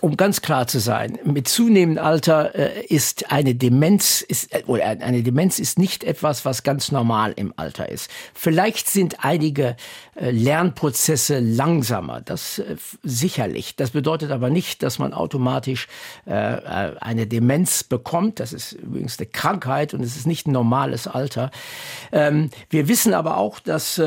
[0.00, 4.84] um ganz klar zu sein, mit zunehmendem Alter äh, ist eine Demenz ist, äh, oder
[4.84, 8.10] eine Demenz ist nicht etwas, was ganz normal im Alter ist.
[8.34, 9.76] Vielleicht sind einige
[10.14, 12.62] äh, Lernprozesse langsamer, das
[13.02, 13.76] sicherlich.
[13.76, 15.88] Das bedeutet aber nicht, dass man automatisch
[16.26, 18.40] eine Demenz bekommt.
[18.40, 21.50] Das ist übrigens eine Krankheit und es ist nicht ein normales Alter.
[22.12, 24.00] Ähm, wir wissen aber auch, dass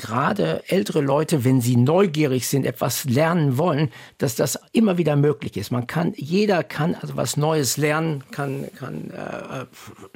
[0.00, 5.56] gerade ältere Leute, wenn sie neugierig sind, etwas lernen wollen, dass das immer wieder möglich
[5.56, 5.70] ist.
[5.70, 9.66] Man kann, jeder kann also was Neues lernen, kann, kann äh,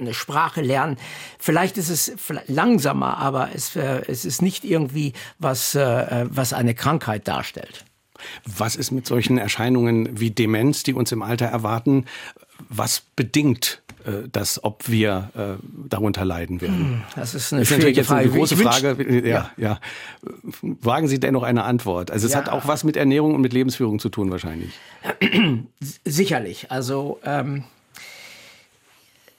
[0.00, 0.96] eine Sprache lernen.
[1.38, 2.12] Vielleicht ist es
[2.46, 7.84] langsamer, aber es, äh, es ist nicht irgendwie was, äh, was eine Krankheit darstellt.
[8.46, 12.06] Was ist mit solchen Erscheinungen wie Demenz, die uns im Alter erwarten?
[12.68, 16.78] Was bedingt äh, das, ob wir äh, darunter leiden werden?
[16.78, 18.20] Hm, das ist eine das ist natürlich jetzt Frage.
[18.22, 19.22] eine große Frage.
[19.26, 19.80] Ja, ja, ja.
[20.62, 22.10] Wagen Sie dennoch eine Antwort.
[22.10, 22.38] Also es ja.
[22.38, 24.72] hat auch was mit Ernährung und mit Lebensführung zu tun wahrscheinlich.
[26.04, 26.70] Sicherlich.
[26.70, 27.64] Also ähm,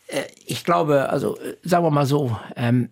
[0.07, 2.89] äh, ich glaube, also äh, sagen wir mal so, ähm,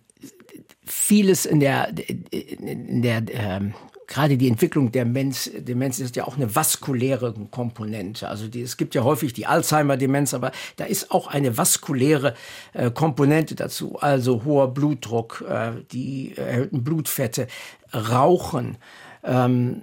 [0.86, 1.92] vieles in der,
[2.30, 3.74] in der ähm,
[4.06, 8.28] gerade die Entwicklung der Demenz, Demenz ist ja auch eine vaskuläre Komponente.
[8.28, 12.34] Also die, es gibt ja häufig die Alzheimer-Demenz, aber da ist auch eine vaskuläre
[12.72, 13.98] äh, Komponente dazu.
[14.00, 17.46] Also hoher Blutdruck, äh, die erhöhten Blutfette,
[17.92, 18.78] Rauchen,
[19.22, 19.82] ähm,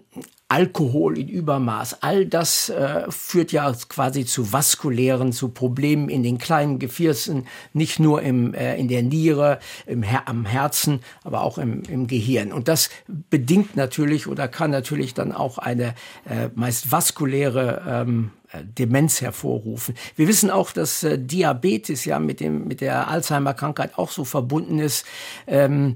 [0.52, 6.40] Alkohol in Übermaß, all das äh, führt ja quasi zu vaskulären, zu Problemen in den
[6.40, 11.58] kleinen Gefäßen, nicht nur im, äh, in der Niere, im Her am Herzen, aber auch
[11.58, 12.52] im, im Gehirn.
[12.52, 12.90] Und das
[13.30, 15.96] bedingt natürlich oder kann natürlich dann auch eine
[16.30, 19.96] äh, meist vaskuläre ähm, äh, Demenz hervorrufen.
[20.16, 24.80] Wir wissen auch, dass äh, Diabetes ja mit dem mit der Alzheimer-Krankheit auch so verbunden
[24.80, 25.06] ist.
[25.48, 25.94] Ähm,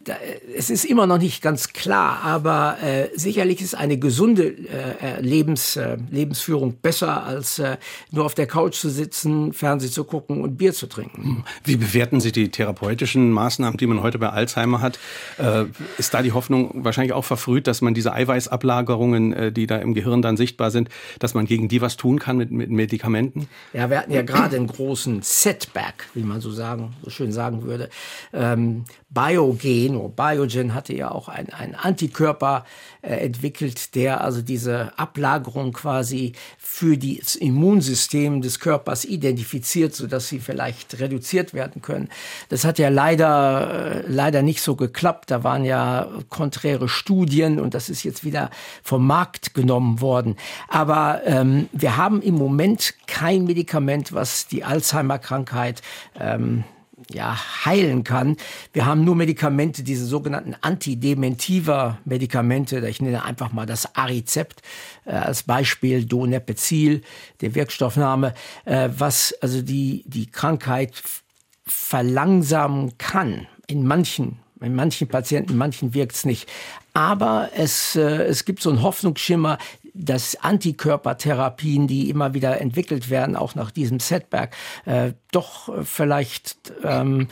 [0.00, 0.16] da,
[0.56, 5.76] es ist immer noch nicht ganz klar, aber äh, sicherlich ist eine gesunde äh, Lebens,
[5.76, 7.76] äh, Lebensführung besser als äh,
[8.10, 11.22] nur auf der Couch zu sitzen, Fernsehen zu gucken und Bier zu trinken.
[11.22, 11.44] Hm.
[11.64, 14.98] Wie bewerten Sie die therapeutischen Maßnahmen, die man heute bei Alzheimer hat?
[15.38, 15.64] Äh,
[15.98, 19.94] ist da die Hoffnung wahrscheinlich auch verfrüht, dass man diese Eiweißablagerungen, äh, die da im
[19.94, 23.48] Gehirn dann sichtbar sind, dass man gegen die was tun kann mit, mit Medikamenten?
[23.72, 27.62] Ja, wir hatten ja gerade einen großen Setback, wie man so sagen, so schön sagen
[27.62, 27.88] würde.
[28.32, 28.84] Ähm,
[29.16, 32.64] Biogen oder Biogen hatte ja auch ein, ein Antikörper
[33.00, 40.28] äh, entwickelt, der also diese Ablagerung quasi für das Immunsystem des Körpers identifiziert, so dass
[40.28, 42.10] sie vielleicht reduziert werden können.
[42.50, 45.30] Das hat ja leider, äh, leider nicht so geklappt.
[45.30, 48.50] Da waren ja konträre Studien und das ist jetzt wieder
[48.82, 50.36] vom Markt genommen worden.
[50.68, 55.82] Aber ähm, wir haben im Moment kein Medikament, was die Alzheimer-Krankheit
[56.18, 56.64] ähm,
[57.10, 58.36] ja, heilen kann.
[58.72, 62.86] Wir haben nur Medikamente, diese sogenannten antidementiva Medikamente.
[62.88, 64.62] Ich nenne einfach mal das Arizept
[65.04, 67.02] äh, als Beispiel, Donepezil,
[67.40, 71.02] der Wirkstoffname, äh, was also die, die Krankheit
[71.66, 73.46] verlangsamen kann.
[73.66, 76.48] In manchen in manchen Patienten, in manchen wirkt es nicht.
[76.94, 79.58] Aber es, äh, es gibt so einen Hoffnungsschimmer,
[79.98, 84.54] dass Antikörpertherapien, die immer wieder entwickelt werden, auch nach diesem Setback,
[84.84, 87.28] äh, doch vielleicht ähm,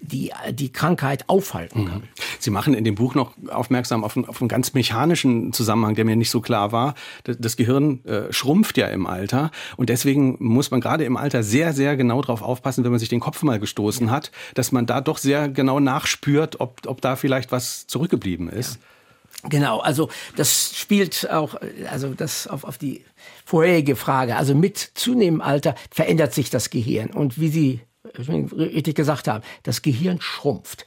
[0.00, 1.98] die, die Krankheit aufhalten kann.
[1.98, 2.08] Mhm.
[2.38, 6.04] Sie machen in dem Buch noch aufmerksam auf einen, auf einen ganz mechanischen Zusammenhang, der
[6.04, 6.94] mir nicht so klar war.
[7.24, 11.42] Das, das Gehirn äh, schrumpft ja im Alter und deswegen muss man gerade im Alter
[11.42, 14.12] sehr, sehr genau darauf aufpassen, wenn man sich den Kopf mal gestoßen ja.
[14.12, 18.76] hat, dass man da doch sehr genau nachspürt, ob, ob da vielleicht was zurückgeblieben ist.
[18.76, 18.80] Ja.
[19.44, 21.56] Genau, also das spielt auch,
[21.90, 23.04] also das auf, auf die
[23.44, 24.36] vorherige Frage.
[24.36, 27.10] Also mit zunehmendem Alter verändert sich das Gehirn.
[27.10, 27.80] Und wie Sie
[28.18, 30.86] richtig gesagt haben, das Gehirn schrumpft.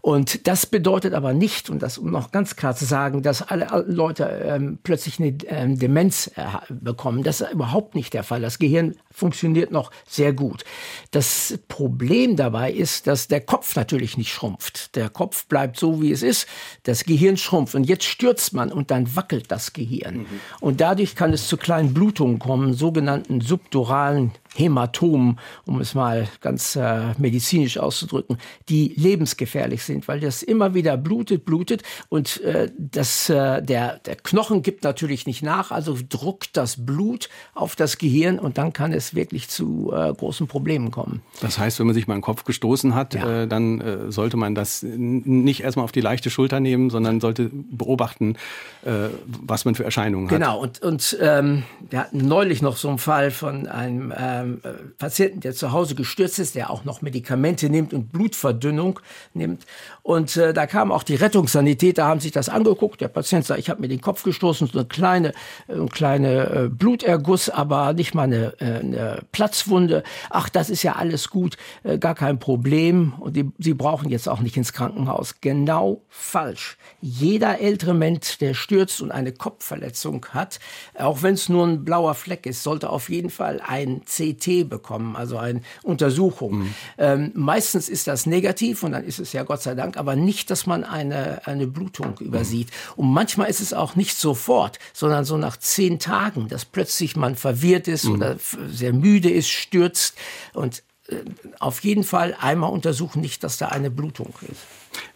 [0.00, 3.84] Und das bedeutet aber nicht, und das um noch ganz klar zu sagen, dass alle
[3.86, 7.22] Leute ähm, plötzlich eine ähm, Demenz äh, bekommen.
[7.22, 8.40] Das ist überhaupt nicht der Fall.
[8.40, 10.64] Das Gehirn funktioniert noch sehr gut.
[11.10, 14.94] Das Problem dabei ist, dass der Kopf natürlich nicht schrumpft.
[14.94, 16.46] Der Kopf bleibt so, wie es ist.
[16.82, 17.74] Das Gehirn schrumpft.
[17.74, 20.18] Und jetzt stürzt man und dann wackelt das Gehirn.
[20.18, 20.26] Mhm.
[20.60, 26.76] Und dadurch kann es zu kleinen Blutungen kommen, sogenannten subduralen Hämatomen, um es mal ganz
[26.76, 28.38] äh, medizinisch auszudrücken,
[28.68, 34.16] die lebensgefährlich sind, weil das immer wieder blutet, blutet und äh, das, äh, der, der
[34.16, 38.92] Knochen gibt natürlich nicht nach, also druckt das Blut auf das Gehirn und dann kann
[38.92, 41.22] es wirklich zu äh, großen Problemen kommen.
[41.40, 43.42] Das heißt, wenn man sich mal einen Kopf gestoßen hat, ja.
[43.42, 47.50] äh, dann äh, sollte man das nicht erstmal auf die leichte Schulter nehmen, sondern sollte
[47.52, 48.36] beobachten,
[48.84, 50.38] äh, was man für Erscheinungen hat.
[50.38, 54.12] Genau, und, und ähm, wir hatten neulich noch so einen Fall von einem
[54.46, 59.00] ähm, äh, Patienten, der zu Hause gestürzt ist, der auch noch Medikamente nimmt und Blutverdünnung
[59.34, 59.66] nimmt.
[60.02, 63.00] Und äh, da kam auch die Rettungssanitäter, haben sich das angeguckt.
[63.00, 65.32] Der Patient sagt, ich habe mir den Kopf gestoßen, so eine kleine,
[65.68, 70.02] äh, eine kleine äh, Bluterguss, aber nicht mal eine, äh, eine Platzwunde.
[70.30, 73.14] Ach, das ist ja alles gut, äh, gar kein Problem.
[73.18, 75.40] Und die, Sie brauchen jetzt auch nicht ins Krankenhaus.
[75.40, 76.76] Genau falsch.
[77.00, 80.60] Jeder ältere Mensch, der stürzt und eine Kopfverletzung hat,
[80.94, 84.02] auch wenn es nur ein blauer Fleck ist, sollte auf jeden Fall ein
[84.34, 86.58] CT bekommen, also eine Untersuchung.
[86.58, 86.74] Mhm.
[86.98, 90.50] Ähm, meistens ist das negativ und dann ist es ja Gott sei Dank aber nicht,
[90.50, 92.68] dass man eine, eine Blutung übersieht.
[92.96, 97.36] Und manchmal ist es auch nicht sofort, sondern so nach zehn Tagen, dass plötzlich man
[97.36, 98.14] verwirrt ist mhm.
[98.14, 98.36] oder
[98.68, 100.18] sehr müde ist, stürzt
[100.52, 101.16] und äh,
[101.60, 104.66] auf jeden Fall einmal untersuchen, nicht, dass da eine Blutung ist.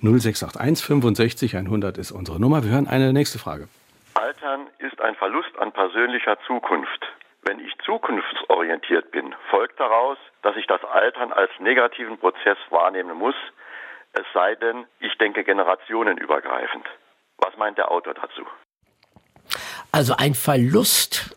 [0.03, 2.63] 0681 65 100 ist unsere Nummer.
[2.65, 3.69] Wir hören eine nächste Frage.
[4.15, 7.07] Altern ist ein Verlust an persönlicher Zukunft.
[7.51, 13.35] Wenn ich zukunftsorientiert bin, folgt daraus, dass ich das Altern als negativen Prozess wahrnehmen muss,
[14.13, 16.87] es sei denn, ich denke generationenübergreifend.
[17.39, 18.47] Was meint der Autor dazu?
[19.91, 21.35] Also ein Verlust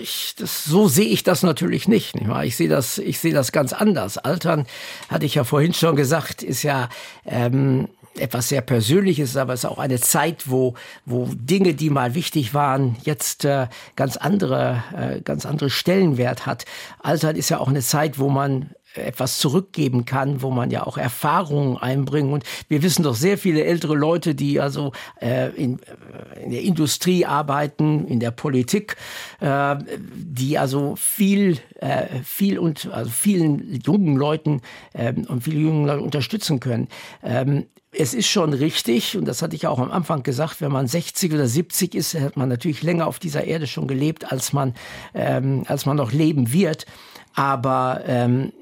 [0.00, 2.14] ich, das, so sehe ich das natürlich nicht.
[2.14, 2.30] nicht?
[2.44, 4.18] Ich sehe das, ich sehe das ganz anders.
[4.18, 4.66] Altern,
[5.10, 6.88] hatte ich ja vorhin schon gesagt, ist ja
[7.26, 10.74] ähm, etwas sehr Persönliches, aber es ist auch eine Zeit, wo,
[11.04, 16.64] wo Dinge, die mal wichtig waren, jetzt äh, ganz andere, äh, ganz andere Stellenwert hat.
[17.00, 20.98] Altern ist ja auch eine Zeit, wo man etwas zurückgeben kann, wo man ja auch
[20.98, 22.32] Erfahrungen einbringen.
[22.32, 26.62] Und wir wissen doch sehr viele ältere Leute, die also äh, in, äh, in der
[26.62, 28.96] Industrie arbeiten, in der Politik,
[29.40, 29.76] äh,
[30.14, 34.60] die also viel, äh, viel und also vielen jungen Leuten
[34.92, 36.88] äh, und viele jungen Leute unterstützen können.
[37.22, 40.86] Ähm, es ist schon richtig, und das hatte ich auch am Anfang gesagt, wenn man
[40.86, 44.74] 60 oder 70 ist, hat man natürlich länger auf dieser Erde schon gelebt, als man,
[45.14, 46.86] ähm, als man noch leben wird.
[47.34, 48.52] Aber ähm,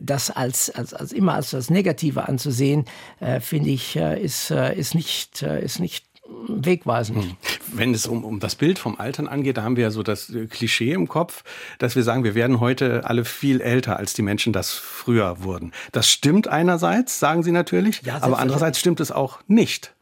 [0.00, 2.84] das als, als, als immer als das Negative anzusehen,
[3.20, 6.04] äh, finde ich, äh, ist, äh, ist nicht, äh, ist nicht
[6.48, 7.24] wegweisend.
[7.24, 7.36] Hm.
[7.72, 10.30] Wenn es um, um das Bild vom Altern angeht, da haben wir ja so das
[10.30, 11.42] äh, Klischee im Kopf,
[11.78, 15.72] dass wir sagen, wir werden heute alle viel älter, als die Menschen das früher wurden.
[15.92, 19.93] Das stimmt einerseits, sagen Sie natürlich, ja, aber andererseits stimmt es auch nicht.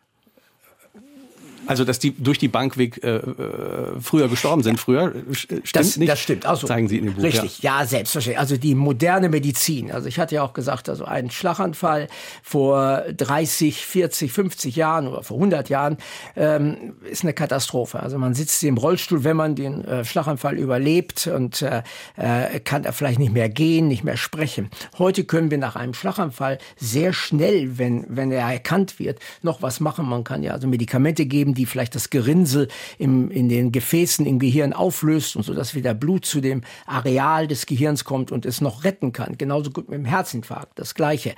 [1.66, 5.62] Also, dass die durch die Bank weg äh, äh früher gestorben sind, früher äh, stimmt
[5.72, 6.10] das, nicht.
[6.10, 6.46] Das stimmt.
[6.46, 7.22] Also, zeigen Sie in dem Buch.
[7.22, 7.80] Richtig, ja.
[7.80, 8.38] ja, selbstverständlich.
[8.38, 9.90] Also die moderne Medizin.
[9.90, 12.08] Also ich hatte ja auch gesagt, also ein Schlaganfall
[12.42, 15.96] vor 30, 40, 50 Jahren oder vor 100 Jahren
[16.36, 18.00] ähm, ist eine Katastrophe.
[18.00, 21.82] Also man sitzt im Rollstuhl, wenn man den äh, Schlaganfall überlebt und äh,
[22.16, 24.70] äh, kann er vielleicht nicht mehr gehen, nicht mehr sprechen.
[24.98, 29.80] Heute können wir nach einem Schlaganfall sehr schnell, wenn wenn er erkannt wird, noch was
[29.80, 30.08] machen.
[30.08, 34.26] Man kann ja also Medikamente geben geben, die vielleicht das Gerinnsel im, in den Gefäßen
[34.26, 38.46] im Gehirn auflöst und so, dass wieder Blut zu dem Areal des Gehirns kommt und
[38.46, 39.38] es noch retten kann.
[39.38, 41.34] Genauso gut mit dem Herzinfarkt, das Gleiche.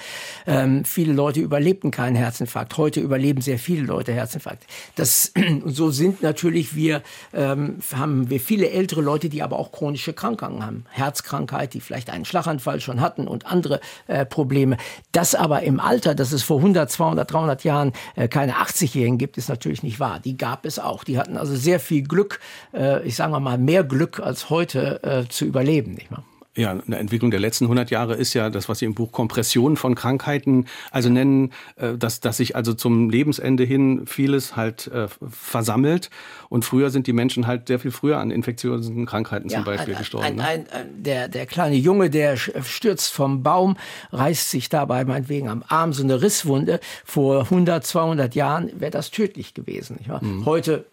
[0.47, 2.77] Ähm, viele Leute überlebten keinen Herzinfarkt.
[2.77, 4.67] Heute überleben sehr viele Leute Herzinfarkt.
[4.97, 5.33] Das,
[5.65, 7.03] so sind natürlich wir,
[7.33, 10.85] ähm, haben wir viele ältere Leute, die aber auch chronische Krankheiten haben.
[10.91, 14.77] Herzkrankheit, die vielleicht einen Schlaganfall schon hatten und andere äh, Probleme.
[15.13, 19.39] Das aber im Alter, dass es vor 100, 200, 300 Jahren äh, keine 80-Jährigen gibt,
[19.39, 20.21] ist natürlich nicht wahr wahr.
[20.21, 21.05] Die gab es auch.
[21.05, 22.41] Die hatten also sehr viel Glück,
[22.75, 25.95] äh, ich sage mal mehr Glück als heute äh, zu überleben.
[25.95, 26.25] Nicht wahr?
[26.57, 29.77] Ja, eine Entwicklung der letzten 100 Jahre ist ja das, was Sie im Buch Kompression
[29.77, 35.09] von Krankheiten also nennen, äh, dass, dass sich also zum Lebensende hin vieles halt äh,
[35.29, 36.11] versammelt.
[36.49, 39.95] Und früher sind die Menschen halt sehr viel früher an infektiösen Krankheiten ja, zum Beispiel
[39.95, 40.27] ein, gestorben.
[40.27, 40.45] Ein, ne?
[40.45, 43.77] ein, ein, der, der kleine Junge, der stürzt vom Baum,
[44.13, 46.79] reißt sich dabei meinetwegen am Arm so eine Risswunde.
[47.05, 49.99] Vor 100, 200 Jahren wäre das tödlich gewesen.
[50.21, 50.45] Mhm.
[50.45, 50.85] Heute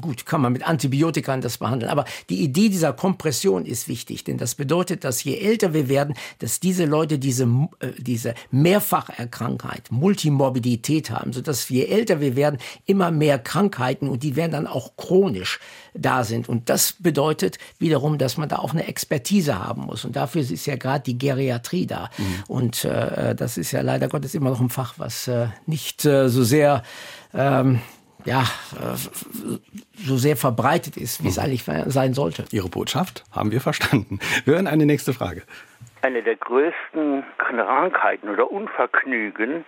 [0.00, 1.90] Gut, kann man mit Antibiotika das behandeln.
[1.90, 6.14] Aber die Idee dieser Kompression ist wichtig, denn das bedeutet, dass je älter wir werden,
[6.38, 7.44] dass diese Leute diese,
[7.80, 14.36] äh, diese Mehrfacherkrankheit, Multimorbidität haben, sodass je älter wir werden, immer mehr Krankheiten und die
[14.36, 15.60] werden dann auch chronisch
[15.94, 16.48] da sind.
[16.48, 20.04] Und das bedeutet wiederum, dass man da auch eine Expertise haben muss.
[20.04, 22.10] Und dafür ist ja gerade die Geriatrie da.
[22.16, 22.24] Mhm.
[22.48, 26.28] Und äh, das ist ja leider Gottes immer noch ein Fach, was äh, nicht äh,
[26.28, 26.82] so sehr
[27.34, 27.80] ähm,
[28.28, 28.42] ja,
[28.76, 28.96] äh,
[29.94, 31.44] so sehr verbreitet ist, wie es mhm.
[31.44, 32.44] eigentlich sein sollte.
[32.52, 34.20] Ihre Botschaft haben wir verstanden.
[34.44, 35.42] Wir hören eine nächste Frage.
[36.02, 39.64] Eine der größten Krankheiten oder Unvergnügen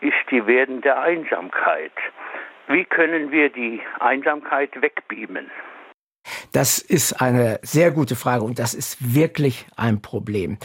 [0.00, 1.92] ist die werdende Einsamkeit.
[2.68, 5.50] Wie können wir die Einsamkeit wegbeamen?
[6.52, 10.58] Das ist eine sehr gute Frage und das ist wirklich ein Problem.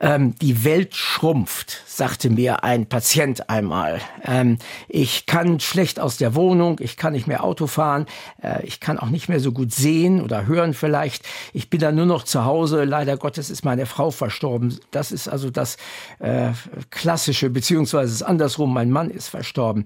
[0.00, 4.00] Ähm, die Welt schrumpft, sagte mir ein Patient einmal.
[4.24, 4.58] Ähm,
[4.88, 8.06] ich kann schlecht aus der Wohnung, ich kann nicht mehr Auto fahren,
[8.42, 11.24] äh, ich kann auch nicht mehr so gut sehen oder hören vielleicht.
[11.52, 12.84] Ich bin dann nur noch zu Hause.
[12.84, 14.78] Leider Gottes ist meine Frau verstorben.
[14.90, 15.76] Das ist also das
[16.20, 16.50] äh,
[16.90, 19.84] klassische, beziehungsweise andersrum, mein Mann ist verstorben.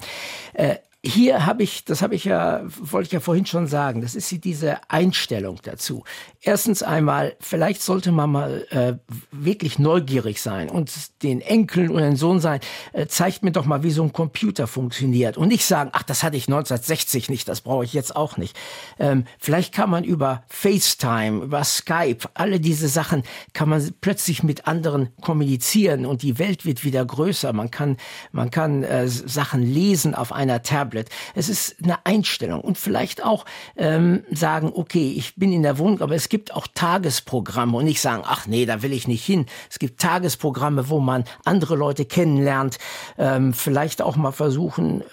[0.52, 0.76] Äh,
[1.08, 4.44] hier habe ich, das habe ich ja, wollte ich ja vorhin schon sagen, das ist
[4.44, 6.04] diese Einstellung dazu.
[6.40, 8.94] Erstens einmal, vielleicht sollte man mal äh,
[9.32, 10.92] wirklich neugierig sein und
[11.22, 12.60] den Enkeln oder den Sohn sein,
[12.92, 15.38] äh, zeigt mir doch mal, wie so ein Computer funktioniert.
[15.38, 18.56] Und nicht sagen, ach, das hatte ich 1960 nicht, das brauche ich jetzt auch nicht.
[18.98, 23.22] Ähm, vielleicht kann man über FaceTime, über Skype, alle diese Sachen,
[23.54, 27.52] kann man plötzlich mit anderen kommunizieren und die Welt wird wieder größer.
[27.54, 27.96] Man kann,
[28.30, 31.08] man kann äh, Sachen lesen auf einer Tablet Tablet.
[31.34, 33.44] Es ist eine Einstellung und vielleicht auch
[33.76, 38.00] ähm, sagen, okay, ich bin in der Wohnung, aber es gibt auch Tagesprogramme und nicht
[38.00, 39.46] sagen, ach nee, da will ich nicht hin.
[39.70, 42.78] Es gibt Tagesprogramme, wo man andere Leute kennenlernt,
[43.16, 45.04] ähm, vielleicht auch mal versuchen, äh,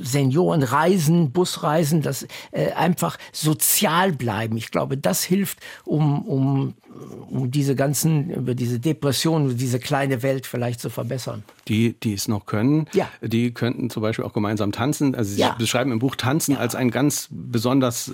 [0.00, 4.56] Seniorenreisen, Busreisen, das äh, einfach sozial bleiben.
[4.56, 6.74] Ich glaube, das hilft, um, um,
[7.30, 11.42] um diese ganzen, über diese Depression, diese kleine Welt vielleicht zu verbessern.
[11.68, 13.08] die, die es noch können, ja.
[13.20, 15.14] die könnten zum Beispiel auch gemeinsam tanzen.
[15.14, 15.54] Also Sie ja.
[15.58, 16.58] beschreiben im Buch Tanzen ja.
[16.58, 18.12] als ein ganz besonders, äh,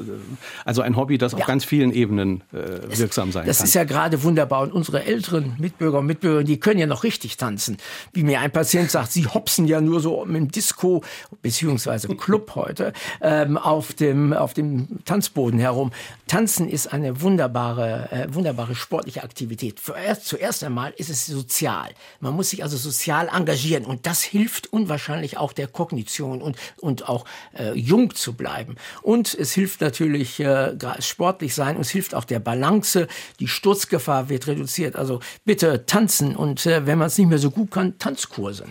[0.64, 3.62] also ein Hobby, das auf ganz vielen Ebenen äh, wirksam sein das kann.
[3.62, 4.62] Das ist ja gerade wunderbar.
[4.62, 7.76] Und unsere älteren Mitbürger und Mitbürger, die können ja noch richtig tanzen.
[8.12, 11.02] Wie mir ein Patient sagt, sie hopsen ja nur so im Disco
[11.42, 15.92] beziehungsweise Club heute ähm, auf dem auf dem Tanzboden herum.
[16.26, 19.78] Tanzen ist eine wunderbare äh, wunderbare sportliche Aktivität.
[19.78, 21.90] Zuerst, zuerst einmal ist es sozial.
[22.20, 27.08] Man muss sich also sozial engagieren und das hilft unwahrscheinlich auch der Kognition und und
[27.08, 27.24] auch
[27.58, 28.76] äh, jung zu bleiben.
[29.02, 33.08] Und es hilft natürlich äh, sportlich sein und es hilft auch der Balance.
[33.40, 34.96] Die Sturzgefahr wird reduziert.
[34.96, 38.64] Also bitte tanzen und äh, wenn man es nicht mehr so gut kann, Tanzkurse.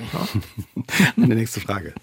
[1.17, 1.93] Eine nächste Frage.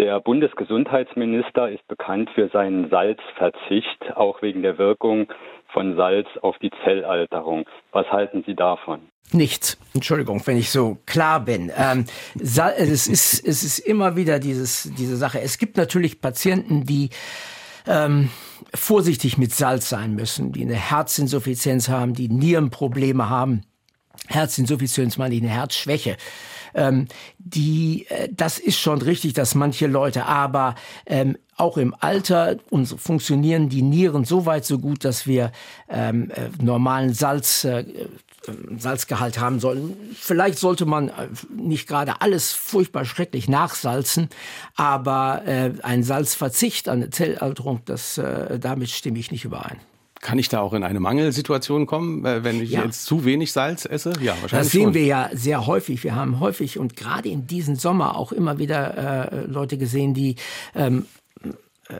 [0.00, 5.28] Der Bundesgesundheitsminister ist bekannt für seinen Salzverzicht, auch wegen der Wirkung
[5.72, 7.64] von Salz auf die Zellalterung.
[7.92, 9.00] Was halten Sie davon?
[9.32, 9.78] Nichts.
[9.94, 11.72] Entschuldigung, wenn ich so klar bin.
[11.76, 12.04] Ähm,
[12.38, 15.40] es, ist, es ist immer wieder dieses, diese Sache.
[15.40, 17.10] Es gibt natürlich Patienten, die
[17.86, 18.30] ähm,
[18.74, 23.62] vorsichtig mit Salz sein müssen, die eine Herzinsuffizienz haben, die Nierenprobleme haben.
[24.28, 26.16] Herzinsuffizienz meine ich eine Herzschwäche.
[26.74, 27.06] Ähm,
[27.38, 30.74] die, äh, das ist schon richtig, dass manche Leute, aber
[31.06, 35.52] ähm, auch im Alter uns funktionieren die Nieren so weit so gut, dass wir
[35.88, 37.84] ähm, äh, normalen Salz äh,
[38.76, 39.96] Salzgehalt haben sollen.
[40.14, 44.28] Vielleicht sollte man äh, nicht gerade alles furchtbar schrecklich nachsalzen,
[44.74, 49.78] aber äh, ein Salzverzicht, eine Zellalterung, das, äh, damit stimme ich nicht überein.
[50.22, 52.84] Kann ich da auch in eine Mangelsituation kommen, äh, wenn ich ja.
[52.84, 54.12] jetzt zu wenig Salz esse?
[54.20, 54.50] Ja, wahrscheinlich.
[54.50, 54.94] Das sehen schon.
[54.94, 56.04] wir ja sehr häufig.
[56.04, 60.36] Wir haben häufig und gerade in diesem Sommer auch immer wieder äh, Leute gesehen, die
[60.76, 61.06] ähm,
[61.88, 61.94] äh,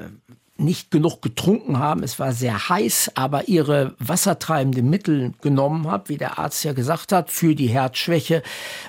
[0.57, 2.05] nicht genug getrunken haben.
[2.05, 7.11] Es war sehr heiß, aber ihre wassertreibenden Mittel genommen haben, wie der Arzt ja gesagt
[7.11, 8.45] hat, für die Herzschwäche.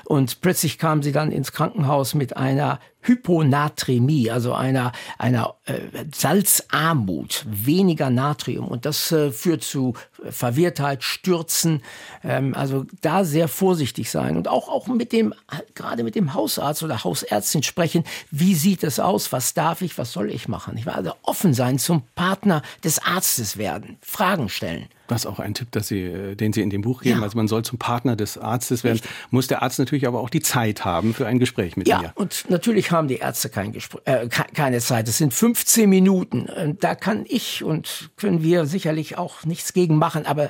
[0.06, 7.46] Und plötzlich kamen sie dann ins Krankenhaus mit einer Hyponatremie, also einer, einer äh, Salzarmut,
[7.48, 8.68] weniger Natrium.
[8.68, 9.94] Und das äh, führt zu
[10.30, 11.82] Verwirrtheit, Stürzen.
[12.24, 15.34] Ähm, also da sehr vorsichtig sein und auch, auch mit dem,
[15.76, 18.04] gerade mit dem Hausarzt oder Hausärztin sprechen.
[18.32, 19.32] Wie sieht es aus?
[19.32, 19.98] Was darf ich?
[19.98, 20.78] Was soll ich machen?
[20.78, 23.98] Ich war also offen sein zum Partner des Arztes werden.
[24.02, 24.88] Fragen stellen.
[25.14, 27.20] Das ist auch ein Tipp, dass Sie, äh, den Sie in dem Buch geben.
[27.20, 27.24] Ja.
[27.24, 29.00] Also man soll zum Partner des Arztes werden.
[29.00, 29.12] Richtig.
[29.32, 32.04] Muss der Arzt natürlich aber auch die Zeit haben für ein Gespräch mit ja, mir.
[32.06, 35.08] Ja, und natürlich haben die Ärzte kein Gespräch, äh, keine Zeit.
[35.08, 36.78] Es sind 15 Minuten.
[36.80, 40.26] Da kann ich und können wir sicherlich auch nichts gegen machen.
[40.26, 40.50] Aber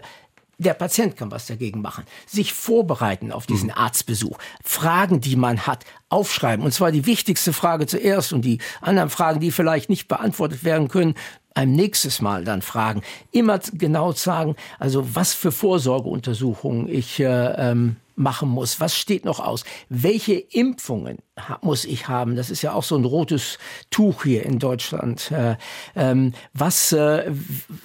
[0.58, 2.06] der Patient kann was dagegen machen.
[2.26, 3.76] Sich vorbereiten auf diesen mhm.
[3.76, 4.38] Arztbesuch.
[4.64, 6.64] Fragen, die man hat, aufschreiben.
[6.64, 10.88] Und zwar die wichtigste Frage zuerst und die anderen Fragen, die vielleicht nicht beantwortet werden
[10.88, 11.16] können,
[11.54, 13.02] ein nächstes Mal dann fragen.
[13.32, 18.80] Immer genau sagen, also was für Vorsorgeuntersuchungen ich äh, ähm, machen muss.
[18.80, 19.64] Was steht noch aus?
[19.90, 21.18] Welche Impfungen
[21.62, 22.36] muss ich haben?
[22.36, 23.58] Das ist ja auch so ein rotes
[23.90, 25.32] Tuch hier in Deutschland.
[25.32, 25.56] Äh,
[25.96, 27.32] ähm, was, äh,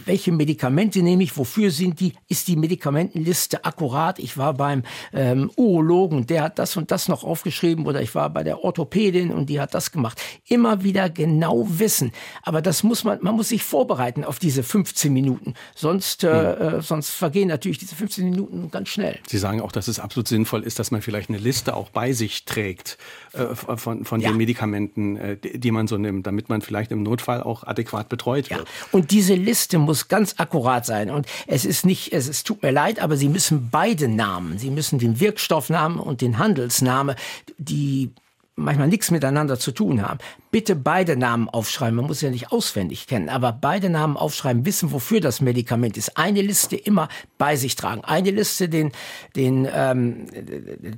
[0.04, 1.36] welche Medikamente nehme ich?
[1.36, 2.14] Wofür sind die?
[2.28, 4.18] Ist die Medikamentenliste akkurat?
[4.18, 8.30] Ich war beim ähm, Urologen, der hat das und das noch aufgeschrieben oder ich war
[8.30, 10.20] bei der Orthopädin und die hat das gemacht.
[10.46, 12.12] Immer wieder genau wissen.
[12.42, 15.54] Aber das muss man, man muss sich vorbereiten auf diese 15 Minuten.
[15.74, 16.80] Sonst, äh, hm.
[16.82, 19.18] sonst vergehen natürlich diese 15 Minuten ganz schnell.
[19.26, 21.90] Sie sagen auch, dass es absolut absolut sinnvoll ist, dass man vielleicht eine Liste auch
[21.90, 22.98] bei sich trägt
[23.34, 24.30] äh, von, von ja.
[24.30, 28.50] den Medikamenten, äh, die, man so nimmt, damit man vielleicht im Notfall auch adäquat betreut
[28.50, 28.60] wird.
[28.60, 28.66] Ja.
[28.90, 31.10] Und diese Liste muss ganz akkurat sein.
[31.10, 34.70] Und es ist nicht, es ist, tut mir leid, aber Sie müssen beide Namen, Sie
[34.70, 37.14] müssen den Wirkstoffnamen und den Handelsname,
[37.58, 38.10] die
[38.58, 40.18] manchmal nichts miteinander zu tun haben.
[40.50, 41.96] Bitte beide Namen aufschreiben.
[41.96, 46.16] Man muss ja nicht auswendig kennen, aber beide Namen aufschreiben, wissen, wofür das Medikament ist.
[46.16, 48.04] Eine Liste immer bei sich tragen.
[48.04, 48.92] Eine Liste den,
[49.36, 50.26] den ähm,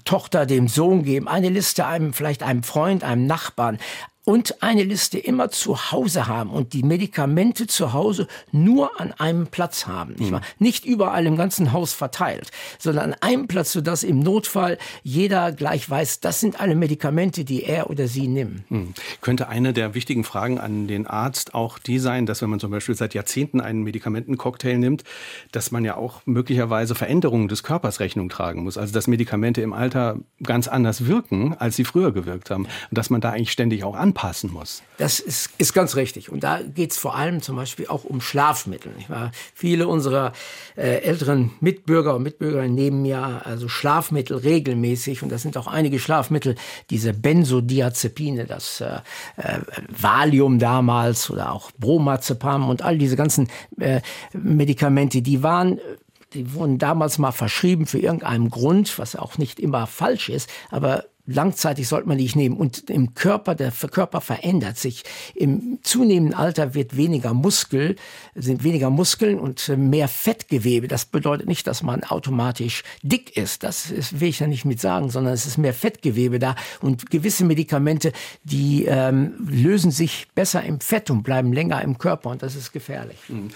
[0.04, 1.28] Tochter, dem Sohn geben.
[1.28, 3.78] Eine Liste einem, vielleicht einem Freund, einem Nachbarn
[4.24, 9.46] und eine Liste immer zu Hause haben und die Medikamente zu Hause nur an einem
[9.46, 10.14] Platz haben.
[10.18, 10.40] Nicht, mhm.
[10.58, 15.88] nicht überall im ganzen Haus verteilt, sondern an einem Platz, sodass im Notfall jeder gleich
[15.88, 18.70] weiß, das sind alle Medikamente, die er oder sie nimmt.
[18.70, 18.94] Mhm.
[19.22, 22.70] Könnte eine der wichtigen Fragen an den Arzt auch die sein, dass wenn man zum
[22.70, 25.02] Beispiel seit Jahrzehnten einen Medikamentencocktail nimmt,
[25.50, 28.76] dass man ja auch möglicherweise Veränderungen des Körpers Rechnung tragen muss.
[28.76, 32.64] Also dass Medikamente im Alter ganz anders wirken, als sie früher gewirkt haben.
[32.64, 34.82] Und dass man da eigentlich ständig auch an anpassen muss.
[34.98, 36.30] Das ist, ist ganz richtig.
[36.30, 38.92] Und da geht es vor allem zum Beispiel auch um Schlafmittel.
[39.54, 40.32] Viele unserer
[40.76, 45.22] äh, älteren Mitbürger und Mitbürgerinnen nehmen ja also Schlafmittel regelmäßig.
[45.22, 46.56] Und das sind auch einige Schlafmittel,
[46.90, 48.98] diese Benzodiazepine, das äh,
[49.36, 53.48] äh, Valium damals oder auch Bromazepam und all diese ganzen
[53.78, 54.00] äh,
[54.32, 55.80] Medikamente, die waren
[56.32, 61.06] die wurden damals mal verschrieben für irgendeinen Grund, was auch nicht immer falsch ist, aber
[61.30, 62.56] langzeitig sollte man nicht nehmen.
[62.56, 65.04] Und im Körper, der Körper verändert sich.
[65.34, 67.96] Im zunehmenden Alter wird weniger Muskel,
[68.34, 70.88] sind weniger Muskeln und mehr Fettgewebe.
[70.88, 73.62] Das bedeutet nicht, dass man automatisch dick ist.
[73.62, 76.56] Das will ich ja nicht mit sagen, sondern es ist mehr Fettgewebe da.
[76.80, 78.12] Und gewisse Medikamente,
[78.42, 82.30] die ähm, lösen sich besser im Fett und bleiben länger im Körper.
[82.30, 83.18] Und das ist gefährlich.
[83.28, 83.50] Mhm.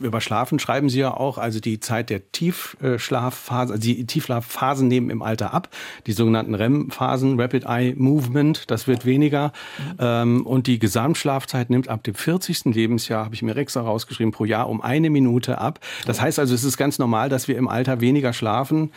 [0.00, 5.10] Über Schlafen schreiben Sie ja auch, also die Zeit der Tiefschlafphase, also die Tiefschlafphasen nehmen
[5.10, 5.68] im Alter ab.
[6.06, 6.54] Die sogenannten
[6.94, 9.52] REM-Phasen, Rapid Eye Movement, das wird weniger.
[9.78, 9.96] Mhm.
[9.98, 12.66] Ähm, und die Gesamtschlafzeit nimmt ab dem 40.
[12.66, 15.80] Lebensjahr, habe ich mir extra rausgeschrieben, pro Jahr um eine Minute ab.
[16.06, 18.92] Das heißt also, es ist ganz normal, dass wir im Alter weniger schlafen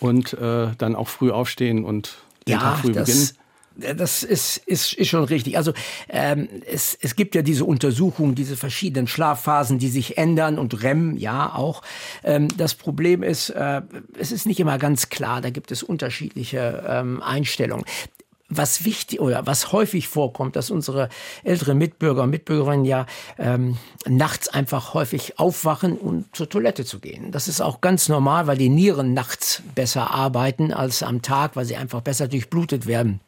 [0.00, 3.28] und äh, dann auch früh aufstehen und den ja, Tag früh das, beginnen.
[3.76, 5.56] Das ist, ist, ist schon richtig.
[5.56, 5.72] Also
[6.08, 11.16] ähm, es, es gibt ja diese Untersuchungen, diese verschiedenen Schlafphasen, die sich ändern und REM
[11.16, 11.82] ja auch.
[12.24, 13.82] Ähm, das Problem ist, äh,
[14.18, 15.40] es ist nicht immer ganz klar.
[15.40, 17.84] Da gibt es unterschiedliche ähm, Einstellungen
[18.56, 21.08] was wichtig oder was häufig vorkommt, dass unsere
[21.42, 23.06] älteren Mitbürger und Mitbürgerinnen ja
[23.38, 27.32] ähm, nachts einfach häufig aufwachen, um zur Toilette zu gehen.
[27.32, 31.64] Das ist auch ganz normal, weil die Nieren nachts besser arbeiten als am Tag, weil
[31.64, 33.20] sie einfach besser durchblutet werden.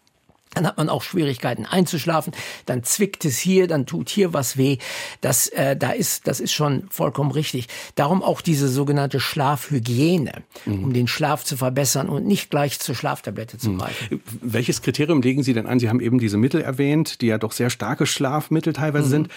[0.54, 2.32] Dann hat man auch Schwierigkeiten einzuschlafen.
[2.66, 4.78] Dann zwickt es hier, dann tut hier was weh.
[5.20, 7.68] Das, äh, da ist, das ist schon vollkommen richtig.
[7.94, 10.84] Darum auch diese sogenannte Schlafhygiene, mhm.
[10.84, 13.78] um den Schlaf zu verbessern und nicht gleich zur Schlaftablette zu mhm.
[13.78, 14.22] greifen.
[14.40, 15.78] Welches Kriterium legen Sie denn an?
[15.78, 19.10] Sie haben eben diese Mittel erwähnt, die ja doch sehr starke Schlafmittel teilweise mhm.
[19.10, 19.28] sind.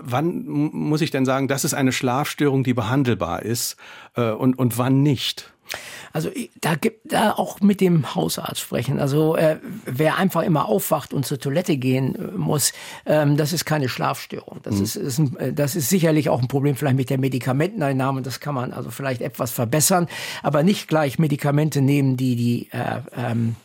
[0.00, 3.76] Wann muss ich denn sagen, das ist eine Schlafstörung, die behandelbar ist
[4.16, 5.53] äh, und, und wann nicht?
[6.12, 9.00] Also da gibt da auch mit dem Hausarzt sprechen.
[9.00, 12.72] Also äh, wer einfach immer aufwacht und zur Toilette gehen äh, muss,
[13.04, 14.60] ähm, das ist keine Schlafstörung.
[14.62, 14.82] Das, mhm.
[14.84, 18.22] ist, ist ein, äh, das ist sicherlich auch ein Problem vielleicht mit der Medikamenteneinnahme.
[18.22, 20.06] Das kann man also vielleicht etwas verbessern,
[20.42, 23.56] aber nicht gleich Medikamente nehmen, die die äh, ähm,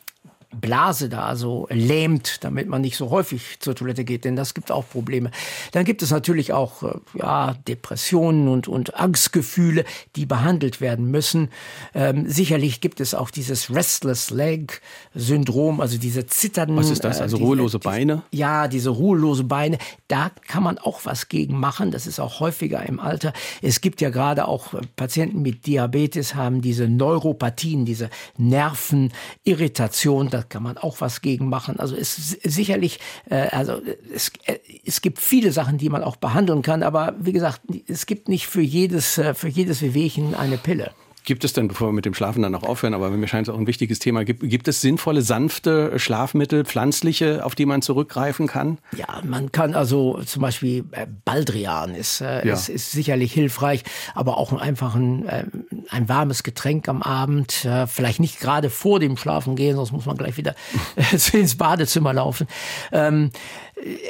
[0.51, 4.71] Blase da so lähmt, damit man nicht so häufig zur Toilette geht, denn das gibt
[4.71, 5.29] auch Probleme.
[5.73, 9.85] Dann gibt es natürlich auch äh, ja, Depressionen und, und Angstgefühle,
[10.15, 11.49] die behandelt werden müssen.
[11.93, 14.81] Ähm, sicherlich gibt es auch dieses Restless Leg
[15.13, 16.77] Syndrom, also diese zitternden.
[16.77, 17.21] Was ist das?
[17.21, 18.23] Also äh, ruhelose Beine?
[18.33, 19.77] Die, ja, diese ruhelose Beine.
[20.07, 21.91] Da kann man auch was gegen machen.
[21.91, 23.33] Das ist auch häufiger im Alter.
[23.61, 30.45] Es gibt ja gerade auch äh, Patienten mit Diabetes haben diese Neuropathien, diese Nervenirritation da
[30.47, 31.79] kann man auch was gegen machen.
[31.79, 33.81] Also es ist sicherlich, äh, also
[34.13, 38.05] es, äh, es gibt viele Sachen, die man auch behandeln kann, aber wie gesagt, es
[38.05, 40.91] gibt nicht für jedes, äh, für jedes Wehwehchen eine Pille.
[41.29, 43.53] Gibt es denn, bevor wir mit dem Schlafen dann noch aufhören, aber mir scheint es
[43.53, 48.47] auch ein wichtiges Thema, gibt, gibt es sinnvolle, sanfte Schlafmittel, pflanzliche, auf die man zurückgreifen
[48.47, 48.79] kann?
[48.97, 52.55] Ja, man kann also zum Beispiel äh, Baldrian ist, äh, ja.
[52.55, 53.83] ist, ist sicherlich hilfreich,
[54.15, 55.43] aber auch einfach ein, äh,
[55.91, 60.07] ein warmes Getränk am Abend, äh, vielleicht nicht gerade vor dem Schlafen gehen, sonst muss
[60.07, 60.55] man gleich wieder
[61.33, 62.47] ins Badezimmer laufen.
[62.91, 63.29] Ähm,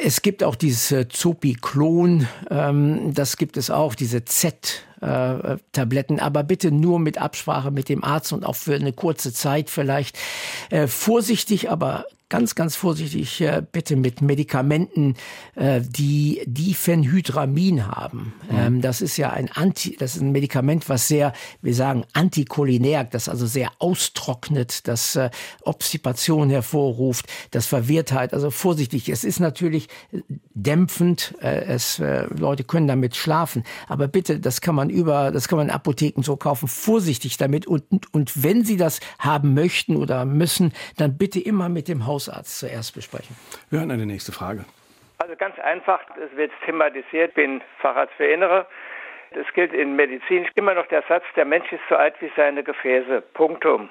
[0.06, 6.44] es gibt auch dieses Zopiklon, ähm, das gibt es auch, diese Z äh, Tabletten, aber
[6.44, 10.18] bitte nur mit Absprache mit dem Arzt und auch für eine kurze Zeit vielleicht.
[10.70, 15.16] Äh, vorsichtig, aber ganz, ganz vorsichtig äh, bitte mit Medikamenten,
[15.56, 18.34] äh, die Diphenhydramin haben.
[18.50, 18.58] Mhm.
[18.58, 23.04] Ähm, das ist ja ein Anti, das ist ein Medikament, was sehr, wir sagen, anticholinär,
[23.04, 25.32] das also sehr austrocknet, das äh,
[25.64, 28.34] Obstipation hervorruft, das Verwirrtheit.
[28.34, 29.10] Also vorsichtig.
[29.10, 29.88] Es ist natürlich
[30.54, 31.34] dämpfend.
[31.42, 33.64] Äh, es, äh, Leute können damit schlafen.
[33.88, 36.68] Aber bitte, das kann man über, das kann man in Apotheken so kaufen.
[36.68, 37.66] Vorsichtig damit.
[37.66, 42.06] Und, und, und wenn Sie das haben möchten oder müssen, dann bitte immer mit dem
[42.06, 43.36] Haus Hausarzt zuerst besprechen.
[43.70, 44.66] Wir hören eine nächste Frage.
[45.20, 48.68] Also ganz einfach, es wird thematisiert, bin Facharzt für Innere.
[49.32, 52.64] Es gilt in Medizin immer noch der Satz, der Mensch ist so alt wie seine
[52.64, 53.22] Gefäße.
[53.34, 53.90] Punktum.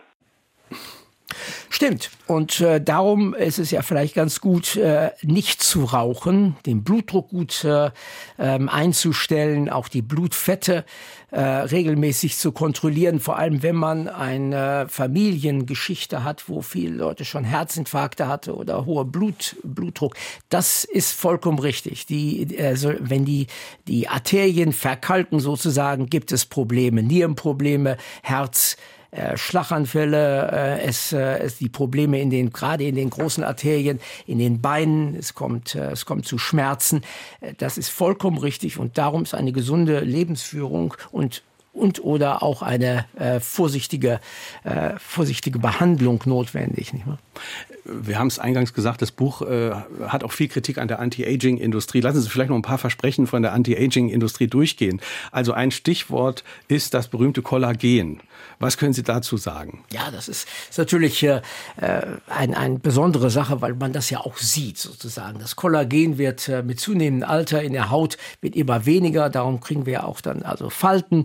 [1.78, 2.10] Stimmt.
[2.26, 7.28] Und äh, darum ist es ja vielleicht ganz gut, äh, nicht zu rauchen, den Blutdruck
[7.28, 7.92] gut äh,
[8.36, 10.84] ähm, einzustellen, auch die Blutfette
[11.30, 17.44] äh, regelmäßig zu kontrollieren, vor allem wenn man eine Familiengeschichte hat, wo viele Leute schon
[17.44, 20.16] Herzinfarkte hatte oder hoher Blut, Blutdruck.
[20.48, 22.06] Das ist vollkommen richtig.
[22.06, 23.46] Die, also wenn die,
[23.86, 28.76] die Arterien verkalken sozusagen, gibt es Probleme, Nierenprobleme, Herz,
[29.10, 34.00] äh, Schlaganfälle, äh, es, äh, es die Probleme in den gerade in den großen Arterien,
[34.26, 37.02] in den Beinen, es kommt es kommt zu Schmerzen.
[37.58, 41.42] Das ist vollkommen richtig und darum ist eine gesunde Lebensführung und
[41.78, 44.20] und oder auch eine äh, vorsichtige,
[44.64, 46.92] äh, vorsichtige Behandlung notwendig.
[46.92, 47.18] Nicht wahr?
[47.84, 49.70] Wir haben es eingangs gesagt, das Buch äh,
[50.06, 52.00] hat auch viel Kritik an der Anti-Aging-Industrie.
[52.00, 55.00] Lassen Sie vielleicht noch ein paar Versprechen von der Anti-Aging-Industrie durchgehen.
[55.30, 58.20] Also ein Stichwort ist das berühmte Kollagen.
[58.58, 59.84] Was können Sie dazu sagen?
[59.92, 61.40] Ja, das ist, ist natürlich äh,
[62.28, 65.38] eine ein besondere Sache, weil man das ja auch sieht sozusagen.
[65.38, 69.30] Das Kollagen wird äh, mit zunehmendem Alter in der Haut wird immer weniger.
[69.30, 71.24] Darum kriegen wir auch dann also Falten.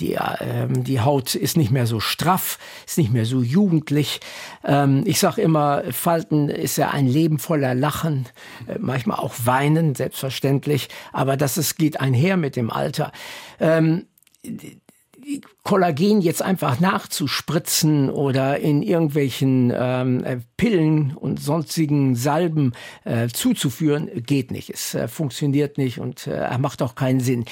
[0.00, 4.20] Die, äh, die Haut ist nicht mehr so straff, ist nicht mehr so jugendlich.
[4.64, 8.26] Ähm, ich sage immer, Falten ist ja ein Leben voller Lachen,
[8.66, 10.88] äh, manchmal auch Weinen, selbstverständlich.
[11.12, 13.12] Aber das ist, geht einher mit dem Alter.
[13.58, 14.06] Ähm,
[15.62, 22.72] Kollagen jetzt einfach nachzuspritzen oder in irgendwelchen ähm, äh, Pillen und sonstigen Salben
[23.04, 24.70] äh, zuzuführen, geht nicht.
[24.70, 27.44] Es äh, funktioniert nicht und äh, macht auch keinen Sinn.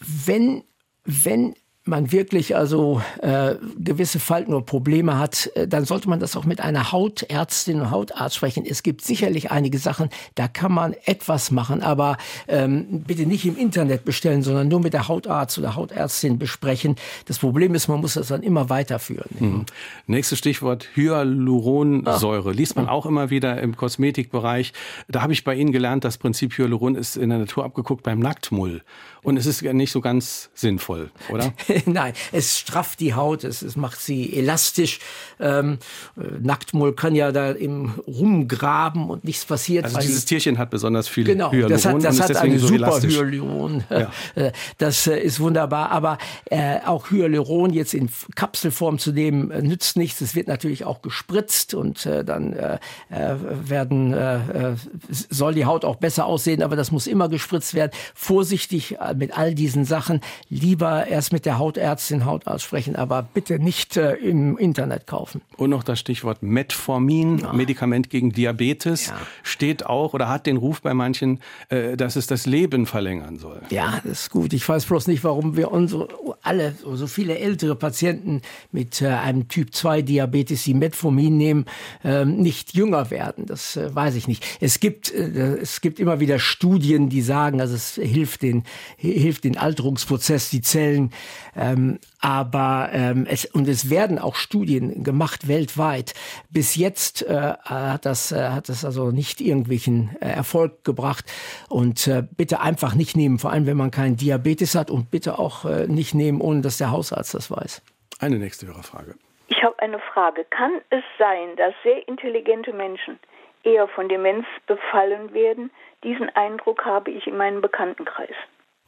[0.00, 0.64] Wenn,
[1.04, 1.54] wenn
[1.86, 6.46] man wirklich also äh, gewisse Falten oder Probleme hat, äh, dann sollte man das auch
[6.46, 8.64] mit einer Hautärztin und Hautarzt sprechen.
[8.66, 12.16] Es gibt sicherlich einige Sachen, da kann man etwas machen, aber
[12.48, 16.96] ähm, bitte nicht im Internet bestellen, sondern nur mit der Hautarzt oder Hautärztin besprechen.
[17.26, 19.28] Das Problem ist, man muss das dann immer weiterführen.
[19.38, 19.66] Mhm.
[20.06, 22.50] Nächstes Stichwort Hyaluronsäure.
[22.50, 22.54] Ach.
[22.54, 24.72] Liest man auch immer wieder im Kosmetikbereich.
[25.08, 28.20] Da habe ich bei Ihnen gelernt, das Prinzip Hyaluron ist in der Natur abgeguckt beim
[28.20, 28.80] Nacktmull.
[29.24, 31.54] Und es ist nicht so ganz sinnvoll, oder?
[31.86, 35.00] Nein, es strafft die Haut, es, es macht sie elastisch.
[35.40, 35.78] Ähm,
[36.18, 39.86] äh, Nacktmull kann ja da im rumgraben und nichts passiert.
[39.86, 41.72] Also dieses Tierchen hat besonders viel genau, Hyaluron.
[41.72, 43.16] Das hat, das hat eine so super elastisch.
[43.16, 43.84] Hyaluron.
[43.90, 44.12] Ja.
[44.34, 45.90] Äh, das äh, ist wunderbar.
[45.90, 50.20] Aber äh, auch Hyaluron jetzt in Kapselform zu nehmen, nützt nichts.
[50.20, 52.78] Es wird natürlich auch gespritzt und äh, dann äh,
[53.10, 54.74] werden, äh,
[55.08, 57.92] soll die Haut auch besser aussehen, aber das muss immer gespritzt werden.
[58.14, 63.96] Vorsichtig mit all diesen Sachen lieber erst mit der Hautärztin, Hautarzt sprechen, aber bitte nicht
[63.96, 65.42] äh, im Internet kaufen.
[65.56, 67.52] Und noch das Stichwort Metformin, ja.
[67.52, 69.14] Medikament gegen Diabetes, ja.
[69.42, 73.60] steht auch oder hat den Ruf bei manchen, äh, dass es das Leben verlängern soll.
[73.70, 74.52] Ja, das ist gut.
[74.52, 76.08] Ich weiß bloß nicht, warum wir unsere
[76.42, 81.64] alle, so viele ältere Patienten mit äh, einem Typ 2 Diabetes, die Metformin nehmen,
[82.04, 83.46] ähm, nicht jünger werden.
[83.46, 84.44] Das äh, weiß ich nicht.
[84.60, 88.64] Es gibt, äh, es gibt immer wieder Studien, die sagen, also es hilft den,
[89.12, 91.12] hilft den Alterungsprozess, die Zellen.
[91.56, 96.14] Ähm, aber ähm, es, und es werden auch Studien gemacht weltweit.
[96.50, 101.24] Bis jetzt äh, hat das äh, hat das also nicht irgendwelchen äh, Erfolg gebracht.
[101.68, 105.38] Und äh, bitte einfach nicht nehmen, vor allem wenn man keinen Diabetes hat und bitte
[105.38, 107.82] auch äh, nicht nehmen, ohne dass der Hausarzt das weiß.
[108.20, 109.14] Eine nächste Hörerfrage.
[109.48, 110.44] Ich habe eine Frage.
[110.44, 113.18] Kann es sein, dass sehr intelligente Menschen
[113.62, 115.70] eher von Demenz befallen werden?
[116.02, 118.34] Diesen Eindruck habe ich in meinem Bekanntenkreis.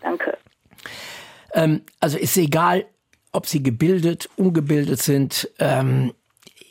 [0.01, 0.36] Danke.
[1.55, 2.84] Ähm, also ist egal,
[3.32, 5.51] ob sie gebildet, ungebildet sind.
[5.59, 6.12] Ähm,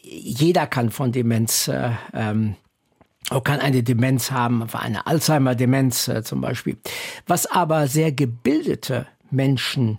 [0.01, 2.55] jeder kann von Demenz äh, ähm,
[3.43, 6.77] kann eine Demenz haben, eine Alzheimer-Demenz äh, zum Beispiel.
[7.25, 9.97] Was aber sehr gebildete Menschen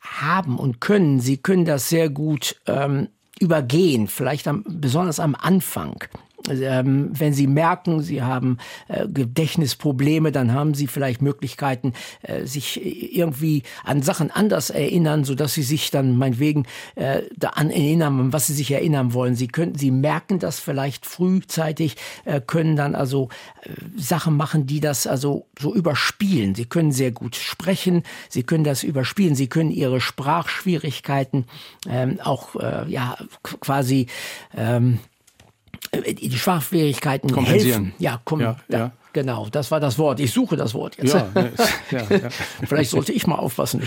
[0.00, 3.08] haben und können, sie können das sehr gut ähm,
[3.40, 6.04] übergehen, vielleicht am, besonders am Anfang.
[6.48, 12.80] Ähm, wenn Sie merken, Sie haben äh, Gedächtnisprobleme, dann haben Sie vielleicht Möglichkeiten, äh, sich
[13.16, 16.66] irgendwie an Sachen anders erinnern, so dass Sie sich dann meinetwegen
[16.96, 19.36] äh, daran erinnern, was Sie sich erinnern wollen.
[19.36, 23.30] Sie können, Sie merken das vielleicht frühzeitig, äh, können dann also
[23.62, 26.54] äh, Sachen machen, die das also so überspielen.
[26.54, 31.46] Sie können sehr gut sprechen, Sie können das überspielen, Sie können Ihre Sprachschwierigkeiten
[31.88, 33.16] ähm, auch äh, ja
[33.60, 34.08] quasi
[34.54, 34.98] ähm,
[36.02, 37.92] äh, die Sprachfähigkeiten helfen.
[37.98, 38.92] Ja, komm, ja, ja.
[39.14, 40.18] Genau, das war das Wort.
[40.18, 41.14] Ich suche das Wort jetzt.
[41.14, 41.28] Ja,
[41.92, 42.28] ja, ja.
[42.66, 43.80] Vielleicht sollte ich mal aufpassen.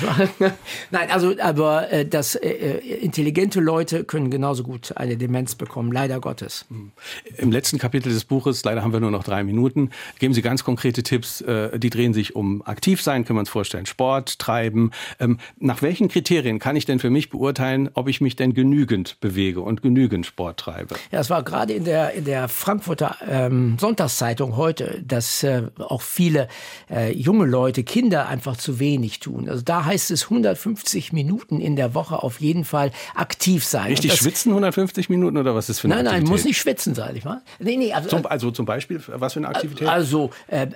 [0.91, 5.91] Nein, also aber äh, das äh, äh, intelligente Leute können genauso gut eine Demenz bekommen,
[5.91, 6.65] leider Gottes.
[6.69, 6.91] Hm.
[7.35, 10.63] Im letzten Kapitel des Buches, leider haben wir nur noch drei Minuten, geben Sie ganz
[10.63, 11.41] konkrete Tipps.
[11.41, 14.91] Äh, die drehen sich um aktiv sein, können wir uns vorstellen, Sport treiben.
[15.19, 19.19] Ähm, nach welchen Kriterien kann ich denn für mich beurteilen, ob ich mich denn genügend
[19.19, 20.95] bewege und genügend Sport treibe?
[21.11, 26.01] Ja, es war gerade in der in der Frankfurter ähm, Sonntagszeitung heute dass äh, auch
[26.03, 26.47] viele
[26.91, 29.49] äh, junge Leute, Kinder einfach zu wenig tun.
[29.49, 33.87] Also da heißt es 150 Minuten in der Woche auf jeden Fall aktiv sein.
[33.87, 36.23] Richtig schwitzen 150 Minuten oder was ist für eine Nein, Aktivität?
[36.23, 37.41] nein, muss nicht schwitzen sein, nicht wahr?
[37.59, 39.87] Nee, nee, also, zum, also zum Beispiel, was für eine Aktivität?
[39.87, 40.67] Also äh,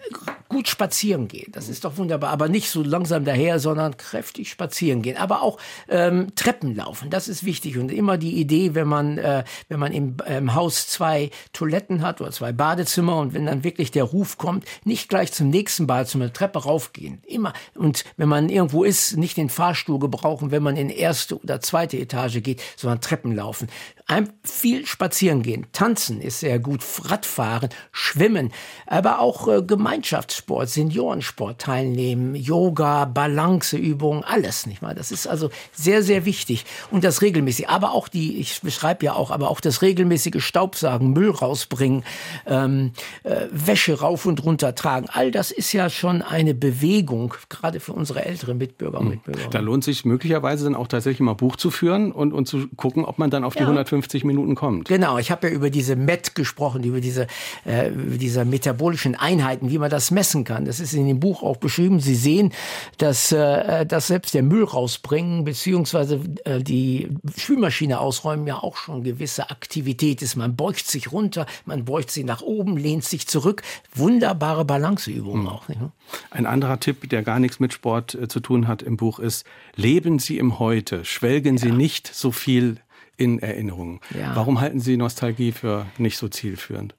[0.51, 1.51] gut spazieren gehen.
[1.53, 2.29] Das ist doch wunderbar.
[2.29, 5.17] Aber nicht so langsam daher, sondern kräftig spazieren gehen.
[5.17, 5.57] Aber auch
[5.89, 7.09] ähm, Treppen laufen.
[7.09, 7.77] Das ist wichtig.
[7.77, 12.21] Und immer die Idee, wenn man, äh, wenn man im, im Haus zwei Toiletten hat
[12.21, 16.31] oder zwei Badezimmer und wenn dann wirklich der Ruf kommt, nicht gleich zum nächsten Badezimmer,
[16.31, 17.21] Treppe raufgehen.
[17.25, 17.53] Immer.
[17.75, 21.97] Und wenn man irgendwo ist, nicht den Fahrstuhl gebrauchen, wenn man in erste oder zweite
[21.97, 23.67] Etage geht, sondern Treppen laufen.
[24.07, 25.67] Ein, viel spazieren gehen.
[25.71, 26.83] Tanzen ist sehr gut.
[27.05, 28.51] Radfahren, Schwimmen,
[28.85, 29.61] aber auch äh,
[30.41, 34.95] Gemeinschaftssport, Seniorensport teilnehmen, Yoga, Balanceübungen, alles, nicht mal.
[34.95, 36.65] Das ist also sehr, sehr wichtig.
[36.89, 37.69] Und das regelmäßig.
[37.69, 42.03] Aber auch die, ich beschreibe ja auch, aber auch das regelmäßige Staubsagen, Müll rausbringen,
[42.45, 42.91] ähm,
[43.23, 45.07] äh, Wäsche rauf und runter tragen.
[45.11, 49.11] All das ist ja schon eine Bewegung, gerade für unsere älteren Mitbürger und hm.
[49.11, 49.49] Mitbürger.
[49.49, 53.05] Da lohnt sich möglicherweise dann auch tatsächlich mal Buch zu führen und, und zu gucken,
[53.05, 53.65] ob man dann auf die ja.
[53.65, 54.87] 150 Minuten kommt.
[54.87, 57.27] Genau, ich habe ja über diese MET gesprochen, über diese,
[57.65, 60.65] äh, über diese metabolischen Einheiten, wie man das messen kann.
[60.65, 61.99] Das ist in dem Buch auch beschrieben.
[61.99, 62.51] Sie sehen,
[62.97, 69.03] dass, äh, dass selbst der Müll rausbringen, beziehungsweise äh, die Spülmaschine ausräumen, ja auch schon
[69.03, 70.35] gewisse Aktivität ist.
[70.35, 73.61] Man beugt sich runter, man beugt sich nach oben, lehnt sich zurück.
[73.93, 75.49] Wunderbare Balanceübungen mhm.
[75.49, 75.67] auch.
[75.67, 75.81] Nicht?
[76.31, 79.45] Ein anderer Tipp, der gar nichts mit Sport äh, zu tun hat im Buch ist,
[79.75, 81.63] leben Sie im Heute, schwelgen ja.
[81.63, 82.77] Sie nicht so viel
[83.17, 83.99] in Erinnerungen.
[84.17, 84.35] Ja.
[84.35, 86.95] Warum halten Sie Nostalgie für nicht so zielführend?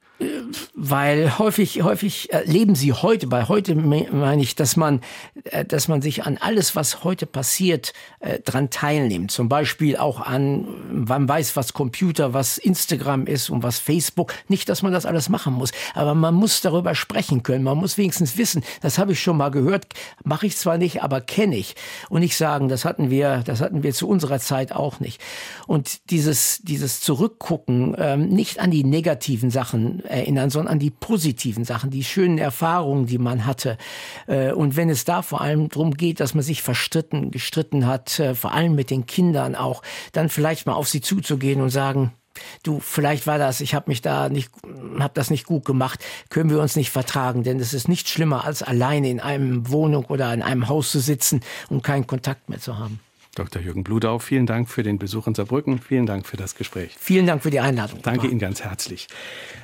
[0.74, 3.26] Weil häufig, häufig äh, leben sie heute.
[3.26, 5.00] Bei heute meine ich, dass man,
[5.44, 9.30] äh, dass man sich an alles, was heute passiert, äh, dran teilnimmt.
[9.30, 14.34] Zum Beispiel auch an, man weiß, was Computer, was Instagram ist und was Facebook.
[14.48, 17.64] Nicht, dass man das alles machen muss, aber man muss darüber sprechen können.
[17.64, 19.86] Man muss wenigstens wissen, das habe ich schon mal gehört,
[20.24, 21.74] mache ich zwar nicht, aber kenne ich.
[22.08, 25.20] Und nicht sagen, das hatten wir, das hatten wir zu unserer Zeit auch nicht.
[25.66, 31.64] Und dieses, dieses Zurückgucken, ähm, nicht an die negativen Sachen erinnern, sondern an die positiven
[31.64, 33.78] Sachen, die schönen Erfahrungen, die man hatte.
[34.26, 38.18] Äh, und wenn es da vor allem darum geht, dass man sich verstritten, gestritten hat,
[38.18, 39.82] äh, vor allem mit den Kindern auch,
[40.12, 42.12] dann vielleicht mal auf sie zuzugehen und sagen,
[42.62, 44.50] du, vielleicht war das, ich habe mich da nicht,
[44.98, 48.44] habe das nicht gut gemacht, können wir uns nicht vertragen, denn es ist nicht schlimmer,
[48.44, 52.60] als alleine in einem Wohnung oder in einem Haus zu sitzen und keinen Kontakt mehr
[52.60, 53.00] zu haben.
[53.34, 53.62] Dr.
[53.62, 55.78] Jürgen Bludau, vielen Dank für den Besuch in Saarbrücken.
[55.78, 56.94] Vielen Dank für das Gespräch.
[56.98, 58.00] Vielen Dank für die Einladung.
[58.02, 59.08] Danke Ihnen ganz herzlich.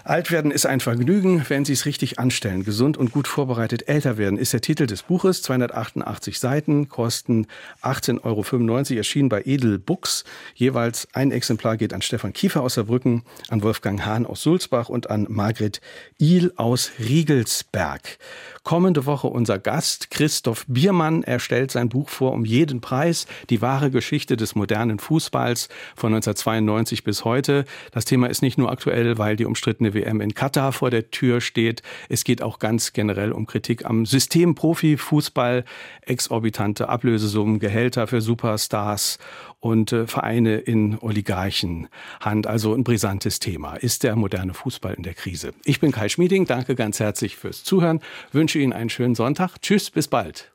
[0.09, 2.65] Alt werden ist ein Vergnügen, wenn Sie es richtig anstellen.
[2.65, 5.43] Gesund und gut vorbereitet älter werden ist der Titel des Buches.
[5.43, 7.47] 288 Seiten, kosten
[7.83, 10.25] 18,95 Euro, erschienen bei Edel Books.
[10.55, 15.11] Jeweils ein Exemplar geht an Stefan Kiefer aus Saarbrücken, an Wolfgang Hahn aus Sulzbach und
[15.11, 15.83] an Margret
[16.17, 18.17] Ihl aus Riegelsberg.
[18.63, 21.23] Kommende Woche unser Gast Christoph Biermann.
[21.23, 23.27] Er stellt sein Buch vor um jeden Preis.
[23.51, 27.67] Die wahre Geschichte des modernen Fußballs von 1992 bis heute.
[27.93, 31.40] Das Thema ist nicht nur aktuell, weil die umstrittene WM in Katar vor der Tür
[31.40, 31.82] steht.
[32.09, 35.64] Es geht auch ganz generell um Kritik am System Profifußball,
[36.03, 39.18] exorbitante Ablösesummen, Gehälter für Superstars
[39.61, 42.46] und äh, Vereine in Oligarchenhand.
[42.46, 43.76] Also ein brisantes Thema.
[43.76, 45.53] Ist der moderne Fußball in der Krise?
[45.64, 46.46] Ich bin Kai Schmieding.
[46.46, 48.01] Danke ganz herzlich fürs Zuhören.
[48.32, 49.61] Wünsche Ihnen einen schönen Sonntag.
[49.61, 50.53] Tschüss, bis bald.